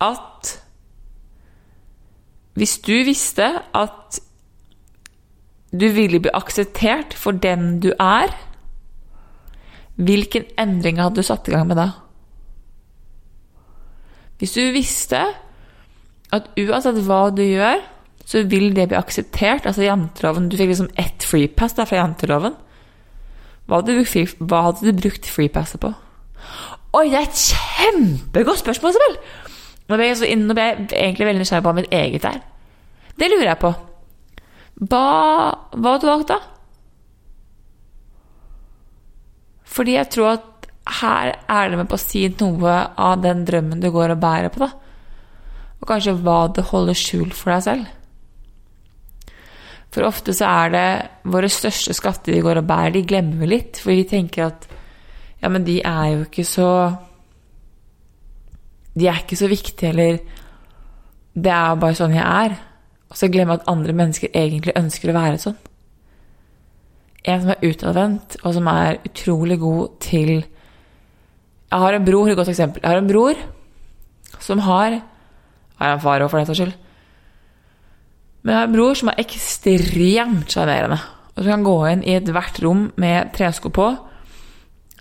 at 0.02 0.64
Hvis 2.54 2.78
du 2.80 2.92
visste 2.92 3.48
at 3.76 4.20
du 5.72 5.88
ville 5.92 6.20
bli 6.20 6.32
akseptert 6.34 7.14
for 7.14 7.32
den 7.32 7.82
du 7.84 7.90
er, 8.00 8.32
hvilken 9.96 10.46
endring 10.60 11.02
hadde 11.02 11.16
du 11.16 11.22
satt 11.22 11.48
i 11.48 11.52
gang 11.52 11.68
med 11.68 11.76
da? 11.76 11.90
Hvis 14.38 14.54
du 14.56 14.62
visste 14.72 15.20
at 16.39 16.50
uansett 16.60 17.02
hva 17.06 17.28
du 17.34 17.43
gjør, 17.43 17.84
så 18.26 18.41
vil 18.50 18.71
det 18.74 18.88
bli 18.89 18.98
akseptert, 18.98 19.67
altså 19.69 19.86
janteloven 19.86 20.48
Du 20.50 20.58
fikk 20.58 20.71
liksom 20.71 20.89
ett 20.98 21.26
freepass 21.26 21.76
der 21.78 21.86
fra 21.86 22.00
janteloven. 22.00 22.56
Hva 23.65 23.82
hadde, 23.82 23.98
du, 23.98 24.34
hva 24.45 24.63
hadde 24.67 24.86
du 24.86 25.02
brukt 25.02 25.30
freepasset 25.30 25.82
på? 25.82 25.91
Oi, 26.95 27.08
det 27.12 27.19
er 27.19 27.28
et 27.28 27.43
kjempegodt 27.43 28.62
spørsmål, 28.62 28.93
Isabel! 28.93 29.17
Nå 29.86 29.98
ble 30.00 30.10
jeg, 30.10 30.38
nå 30.41 30.56
ble 30.58 30.65
jeg 30.65 30.88
egentlig 30.89 31.28
veldig 31.28 31.43
nysgjerrig 31.43 31.65
på 31.65 31.69
hva 31.69 31.78
mitt 31.78 31.93
eget 31.93 32.26
er. 32.30 32.41
Det 33.19 33.30
lurer 33.30 33.52
jeg 33.52 33.62
på. 33.62 33.71
Hva, 34.89 35.06
hva 35.76 35.93
hadde 35.93 36.06
du 36.06 36.10
valgt, 36.10 36.34
da? 36.34 36.39
Fordi 39.76 39.98
jeg 39.98 40.12
tror 40.13 40.32
at 40.34 40.69
her 41.02 41.34
er 41.34 41.69
det 41.69 41.80
med 41.80 41.89
på 41.89 41.98
å 41.98 42.02
si 42.02 42.26
noe 42.39 42.74
av 43.02 43.21
den 43.24 43.43
drømmen 43.48 43.82
du 43.82 43.89
går 43.93 44.13
og 44.13 44.21
bærer 44.21 44.54
på, 44.54 44.62
da. 44.65 44.85
Og 45.82 45.90
kanskje 45.90 46.16
hva 46.18 46.46
det 46.56 46.68
holder 46.72 46.98
skjult 46.98 47.36
for 47.38 47.54
deg 47.54 47.66
selv. 47.66 47.92
For 49.96 50.04
ofte 50.04 50.34
så 50.36 50.48
er 50.50 50.72
det 50.74 50.88
våre 51.32 51.48
største 51.52 51.94
skatter 51.96 52.36
vi 52.36 52.44
går 52.44 52.60
og 52.60 52.68
bærer, 52.68 52.98
de 52.98 53.06
glemmer 53.08 53.40
vi 53.40 53.52
litt. 53.54 53.80
For 53.80 53.96
vi 53.96 54.04
tenker 54.10 54.50
at 54.50 54.66
ja, 55.40 55.52
men 55.52 55.64
de 55.68 55.78
er 55.86 56.08
jo 56.16 56.26
ikke 56.26 56.46
så 56.48 56.70
De 58.96 59.08
er 59.12 59.22
ikke 59.22 59.36
så 59.36 59.48
viktige, 59.52 59.90
eller 59.92 60.18
Det 61.36 61.52
er 61.52 61.80
bare 61.80 61.96
sånn 61.96 62.16
jeg 62.16 62.24
er. 62.24 62.58
Og 63.12 63.18
så 63.20 63.28
glemmer 63.32 63.56
jeg 63.56 63.64
at 63.64 63.72
andre 63.72 63.96
mennesker 63.96 64.32
egentlig 64.34 64.76
ønsker 64.76 65.12
å 65.12 65.16
være 65.16 65.40
sånn. 65.40 65.58
En 67.26 67.42
som 67.42 67.52
er 67.52 67.66
utadvendt, 67.66 68.38
og 68.44 68.54
som 68.54 68.68
er 68.72 69.00
utrolig 69.08 69.60
god 69.60 70.00
til 70.04 70.32
Jeg 70.36 71.82
har 71.82 71.94
en 71.94 72.06
bror, 72.06 72.30
et 72.30 72.38
godt 72.38 72.52
eksempel. 72.52 72.82
Jeg 72.84 72.92
har 72.92 73.02
en 73.02 73.08
bror 73.08 73.40
som 74.40 74.60
har 74.60 75.00
Jeg 75.76 75.84
har 75.84 75.98
en 75.98 76.04
far 76.04 76.24
òg, 76.24 76.32
for 76.32 76.40
den 76.40 76.50
saks 76.50 76.62
skyld. 76.62 76.76
Men 78.44 78.54
jeg 78.54 78.60
har 78.60 78.68
en 78.70 78.76
bror 78.76 78.98
som 78.98 79.12
er 79.12 79.22
ekstremt 79.24 80.54
sjarmerende. 80.54 81.00
Og 81.36 81.42
som 81.42 81.52
kan 81.52 81.66
gå 81.66 81.78
inn 81.92 82.04
i 82.06 82.16
ethvert 82.16 82.62
rom 82.64 82.88
med 83.02 83.34
tresko 83.36 83.72
på 83.74 83.90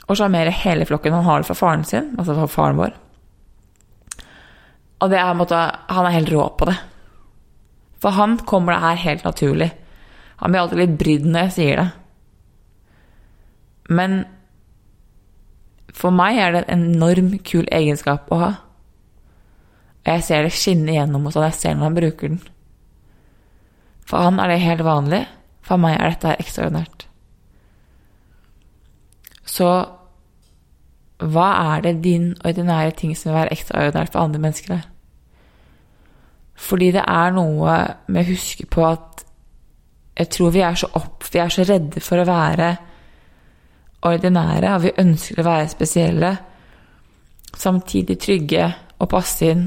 og 0.05 0.19
sjarmere 0.19 0.53
hele 0.65 0.87
flokken. 0.89 1.15
Han 1.15 1.27
har 1.29 1.41
det 1.41 1.49
fra 1.49 1.57
faren 1.57 1.85
sin, 1.89 2.13
altså 2.19 2.37
fra 2.37 2.49
faren 2.51 2.81
vår. 2.81 2.97
Og 5.05 5.13
det 5.13 5.21
er, 5.21 5.37
måte, 5.37 5.61
han 5.93 6.09
er 6.09 6.17
helt 6.17 6.33
rå 6.33 6.49
på 6.59 6.69
det. 6.69 6.77
For 8.03 8.17
han 8.17 8.39
kommer 8.49 8.75
det 8.75 8.85
her 8.85 9.03
helt 9.05 9.25
naturlig. 9.25 9.71
Han 10.41 10.53
blir 10.53 10.65
alltid 10.65 10.81
litt 10.81 10.97
brydd 11.01 11.29
når 11.29 11.47
jeg 11.47 11.55
sier 11.57 11.81
det. 11.81 11.89
Men 13.95 14.23
for 15.95 16.15
meg 16.15 16.41
er 16.41 16.55
det 16.55 16.65
en 16.65 16.89
enorm 16.97 17.35
kul 17.47 17.69
egenskap 17.73 18.33
å 18.33 18.41
ha. 18.41 18.53
Og 20.05 20.12
jeg 20.12 20.25
ser 20.27 20.45
det 20.45 20.53
skinne 20.53 20.93
gjennom 20.93 21.25
hos 21.25 21.38
han. 21.38 21.49
Jeg 21.49 21.61
ser 21.61 21.75
når 21.75 21.88
han 21.88 21.99
bruker 21.99 22.33
den. 22.35 22.40
For 24.05 24.21
han 24.21 24.38
er 24.40 24.53
det 24.53 24.61
helt 24.61 24.85
vanlig. 24.85 25.25
For 25.64 25.81
meg 25.81 25.97
er 25.97 26.12
dette 26.12 26.37
ekstraordinært. 26.45 27.07
Så 29.49 29.69
hva 31.25 31.49
er 31.75 31.85
det 31.85 32.03
din 32.05 32.33
ordinære 32.45 32.97
ting 32.99 33.14
som 33.17 33.31
vil 33.31 33.38
være 33.38 33.55
ekstraordinært 33.55 34.12
for 34.12 34.21
andre 34.21 34.43
mennesker 34.43 34.75
Er? 34.75 34.88
Fordi 36.55 36.90
det 36.95 37.05
er 37.07 37.35
noe 37.35 37.77
med 38.07 38.21
å 38.21 38.31
huske 38.31 38.67
på 38.71 38.85
at 38.87 39.25
jeg 40.19 40.31
tror 40.31 40.53
vi 40.55 40.62
er 40.62 40.77
så 40.79 40.88
opp, 40.95 41.25
vi 41.33 41.40
er 41.43 41.51
så 41.51 41.64
redde 41.67 42.03
for 42.05 42.21
å 42.23 42.27
være 42.29 42.69
ordinære, 44.07 44.75
og 44.75 44.85
vi 44.85 44.93
ønsker 45.01 45.40
å 45.40 45.47
være 45.47 45.71
spesielle, 45.73 46.31
samtidig 47.57 48.19
trygge 48.21 48.69
og 49.01 49.09
passe 49.11 49.49
inn, 49.51 49.64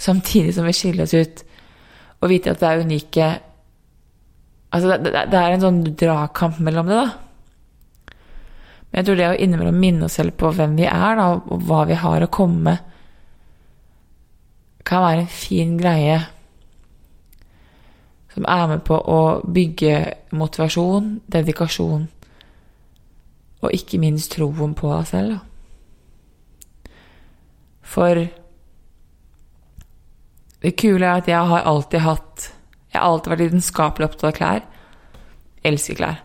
samtidig 0.00 0.54
som 0.56 0.66
vi 0.66 0.74
skiller 0.76 1.06
oss 1.06 1.14
ut 1.14 1.44
og 2.24 2.30
vite 2.32 2.54
at 2.54 2.62
det 2.62 2.68
er 2.70 2.82
unike. 2.86 3.26
Altså, 4.72 4.96
det, 4.96 5.12
det 5.30 5.40
er 5.40 5.54
en 5.54 5.64
sånn 5.64 5.82
dragkamp 5.84 6.58
mellom 6.64 6.88
det, 6.88 7.02
da. 7.02 8.14
Men 8.88 9.00
jeg 9.00 9.08
tror 9.08 9.18
det 9.18 9.28
å 9.28 9.38
innimellom 9.44 9.78
minne 9.82 10.08
oss 10.08 10.16
selv 10.20 10.36
på 10.40 10.52
hvem 10.54 10.76
vi 10.78 10.86
er, 10.88 11.18
da, 11.18 11.28
og 11.36 11.66
hva 11.68 11.82
vi 11.90 11.98
har 11.98 12.24
å 12.24 12.30
komme 12.32 12.62
med, 12.70 12.90
kan 14.84 15.04
være 15.04 15.24
en 15.24 15.32
fin 15.32 15.76
greie 15.80 16.18
som 18.34 18.46
er 18.50 18.66
med 18.68 18.82
på 18.84 18.96
å 18.98 19.20
bygge 19.46 19.96
motivasjon, 20.34 21.20
dedikasjon 21.30 22.08
og 23.64 23.74
ikke 23.74 24.00
minst 24.02 24.34
troen 24.34 24.74
på 24.76 24.90
deg 24.90 25.06
selv. 25.08 25.36
For 27.84 28.24
det 30.64 30.76
kule 30.80 31.04
er 31.04 31.20
at 31.20 31.28
jeg 31.28 31.50
har 31.50 31.66
alltid 31.68 32.00
hatt 32.00 32.50
Jeg 32.92 33.00
har 33.00 33.10
alltid 33.10 33.32
vært 33.32 33.42
lidenskapelig 33.42 34.06
opptatt 34.06 34.28
av 34.28 34.36
klær. 34.38 34.62
Jeg 35.60 35.72
Elsker 35.72 35.96
klær. 35.98 36.20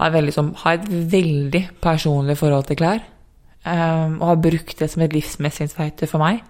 Har, 0.00 0.10
veldig, 0.10 0.32
som, 0.34 0.48
har, 0.64 0.80
et 0.80 0.88
veldig 1.12 1.60
personlig 1.80 2.34
forhold 2.40 2.66
til 2.66 2.80
klær. 2.80 3.04
Um, 3.62 4.16
og 4.18 4.26
har 4.26 4.40
brukt 4.42 4.80
det 4.80 4.88
som 4.90 5.04
et 5.04 5.14
livsmestringsverktøy 5.14 6.08
for 6.10 6.18
meg. 6.18 6.40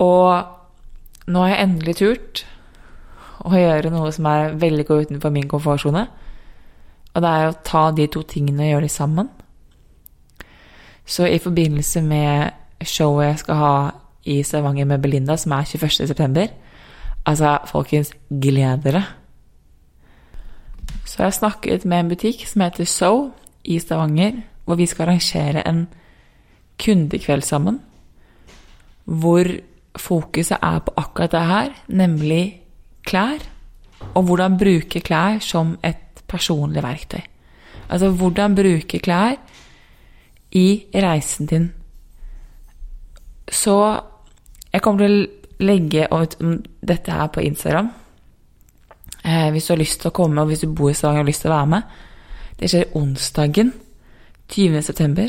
Og 0.00 1.28
nå 1.28 1.44
har 1.44 1.52
jeg 1.52 1.66
endelig 1.66 1.96
turt 2.00 2.44
å 3.44 3.52
gjøre 3.52 3.92
noe 3.92 4.08
som 4.16 4.26
er 4.30 4.56
veldig 4.56 4.86
godt 4.88 5.10
utenfor 5.10 5.34
min 5.34 5.50
komfortsone. 5.50 6.06
Og 7.12 7.22
det 7.22 7.30
er 7.36 7.50
å 7.50 7.58
ta 7.68 7.90
de 7.92 8.08
to 8.08 8.24
tingene 8.24 8.64
og 8.64 8.72
gjøre 8.72 8.88
de 8.88 8.92
sammen. 8.96 9.28
Så 11.04 11.28
i 11.28 11.42
forbindelse 11.42 12.00
med 12.06 12.86
showet 12.88 13.28
jeg 13.28 13.42
skal 13.44 13.60
ha 13.60 13.74
i 14.24 14.42
Stavanger 14.42 14.84
med 14.84 15.02
Belinda, 15.02 15.36
som 15.36 15.52
er 15.52 15.66
21.9. 15.68 16.46
Altså, 17.26 17.58
folkens, 17.66 18.12
gled 18.30 18.82
dere. 18.84 19.04
Så 21.04 21.22
jeg 21.22 21.34
snakket 21.34 21.84
med 21.84 22.00
en 22.00 22.08
butikk 22.08 22.46
som 22.46 22.62
heter 22.64 22.84
So 22.88 23.30
i 23.64 23.78
Stavanger, 23.78 24.42
hvor 24.64 24.78
vi 24.78 24.86
skal 24.86 25.08
arrangere 25.08 25.66
en 25.68 25.86
kundekveld 26.78 27.42
sammen. 27.42 27.80
Hvor 29.04 29.44
fokuset 29.98 30.58
er 30.62 30.78
på 30.78 30.94
akkurat 30.96 31.32
det 31.32 31.46
her, 31.46 31.68
nemlig 31.88 32.62
klær. 33.04 33.42
Og 34.14 34.22
hvordan 34.22 34.58
bruke 34.58 35.00
klær 35.00 35.38
som 35.38 35.76
et 35.84 36.22
personlig 36.28 36.82
verktøy. 36.82 37.20
Altså 37.90 38.10
hvordan 38.10 38.54
bruke 38.54 38.98
klær 38.98 39.36
i 40.52 40.84
reisen 40.94 41.46
din. 41.46 41.72
Så 43.52 44.00
jeg 44.72 44.82
kommer 44.82 45.04
til 45.04 45.18
å 45.18 45.66
legge 45.66 46.08
ut 46.10 46.36
dette 46.80 47.12
her 47.12 47.28
på 47.32 47.44
Instagram. 47.44 47.90
Eh, 49.24 49.50
hvis 49.54 49.66
du 49.66 49.72
har 49.74 49.82
lyst 49.82 50.00
til 50.02 50.10
å 50.10 50.16
komme, 50.16 50.42
og 50.42 50.50
hvis 50.50 50.64
du 50.64 50.72
bor 50.72 50.90
i 50.90 50.94
Stavanger 50.96 51.20
og 51.20 51.26
har 51.26 51.30
lyst 51.30 51.44
til 51.44 51.52
å 51.52 51.56
være 51.56 51.72
med. 51.74 51.82
Det 52.58 52.70
skjer 52.70 52.96
onsdagen 52.98 53.72
20. 54.50 54.82
september. 54.82 55.28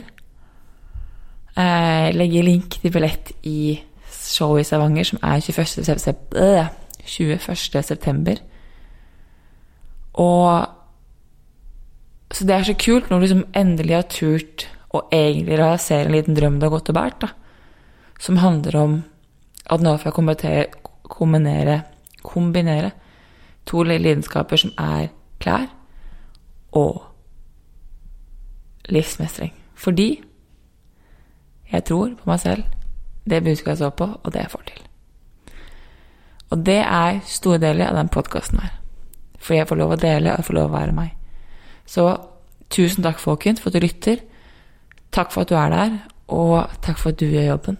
Eh, 1.54 2.08
legger 2.16 2.48
link 2.48 2.80
til 2.82 2.94
billett 2.94 3.34
i 3.46 3.80
showet 4.10 4.64
i 4.64 4.70
Stavanger, 4.70 5.04
som 5.12 5.20
er 5.22 5.44
21. 5.44 5.84
september. 5.86 6.72
21. 7.06 7.84
september. 7.84 8.40
Og 10.14 10.68
Så 12.34 12.48
det 12.50 12.56
er 12.56 12.64
så 12.64 12.74
kult 12.74 13.10
når 13.12 13.20
du 13.20 13.22
liksom 13.22 13.42
endelig 13.54 13.94
har 13.94 14.06
turt 14.10 14.64
å 14.90 15.04
egentlig 15.14 15.58
realisere 15.60 16.08
en 16.08 16.16
liten 16.16 16.34
drøm 16.34 16.56
du 16.58 16.66
har 16.66 16.72
gått 16.74 16.90
og 16.90 16.96
båret. 16.96 17.26
Som 18.18 18.40
handler 18.42 18.76
om 18.76 18.96
at 19.74 19.84
nå 19.84 19.96
får 19.98 20.12
jeg 20.44 20.68
kombinere, 21.10 21.82
kombinere, 22.24 22.92
to 23.66 23.84
lidenskaper 23.84 24.60
som 24.60 24.72
er 24.78 25.10
klær 25.40 25.68
og 26.72 27.04
livsmestring. 28.90 29.54
Fordi 29.76 30.24
jeg 31.72 31.84
tror 31.84 32.16
på 32.20 32.30
meg 32.30 32.40
selv, 32.40 32.64
det 33.30 33.44
budskapet 33.44 33.72
jeg 33.72 33.78
så 33.78 33.90
på, 33.90 34.10
og 34.24 34.34
det 34.34 34.42
jeg 34.42 34.52
får 34.52 34.64
til. 34.68 34.82
Og 36.50 36.66
det 36.66 36.82
er 36.84 37.22
store 37.26 37.58
deler 37.58 37.90
av 37.90 37.98
den 37.98 38.12
podkasten 38.14 38.60
her. 38.60 38.74
Fordi 39.40 39.58
jeg 39.58 39.68
får 39.68 39.80
lov 39.80 39.96
å 39.96 40.00
dele, 40.00 40.32
og 40.32 40.38
jeg 40.38 40.48
får 40.48 40.58
lov 40.60 40.70
å 40.70 40.76
være 40.76 40.96
meg. 40.96 41.16
Så 41.86 42.06
tusen 42.70 43.04
takk, 43.04 43.20
folkens, 43.20 43.62
for 43.62 43.72
at 43.72 43.80
du 43.80 43.86
lytter. 43.88 44.22
Takk 45.14 45.34
for 45.34 45.44
at 45.44 45.50
du 45.50 45.58
er 45.58 45.74
der, 45.74 45.98
og 46.28 46.70
takk 46.86 47.00
for 47.00 47.14
at 47.14 47.20
du 47.20 47.26
gjør 47.26 47.54
jobben. 47.54 47.80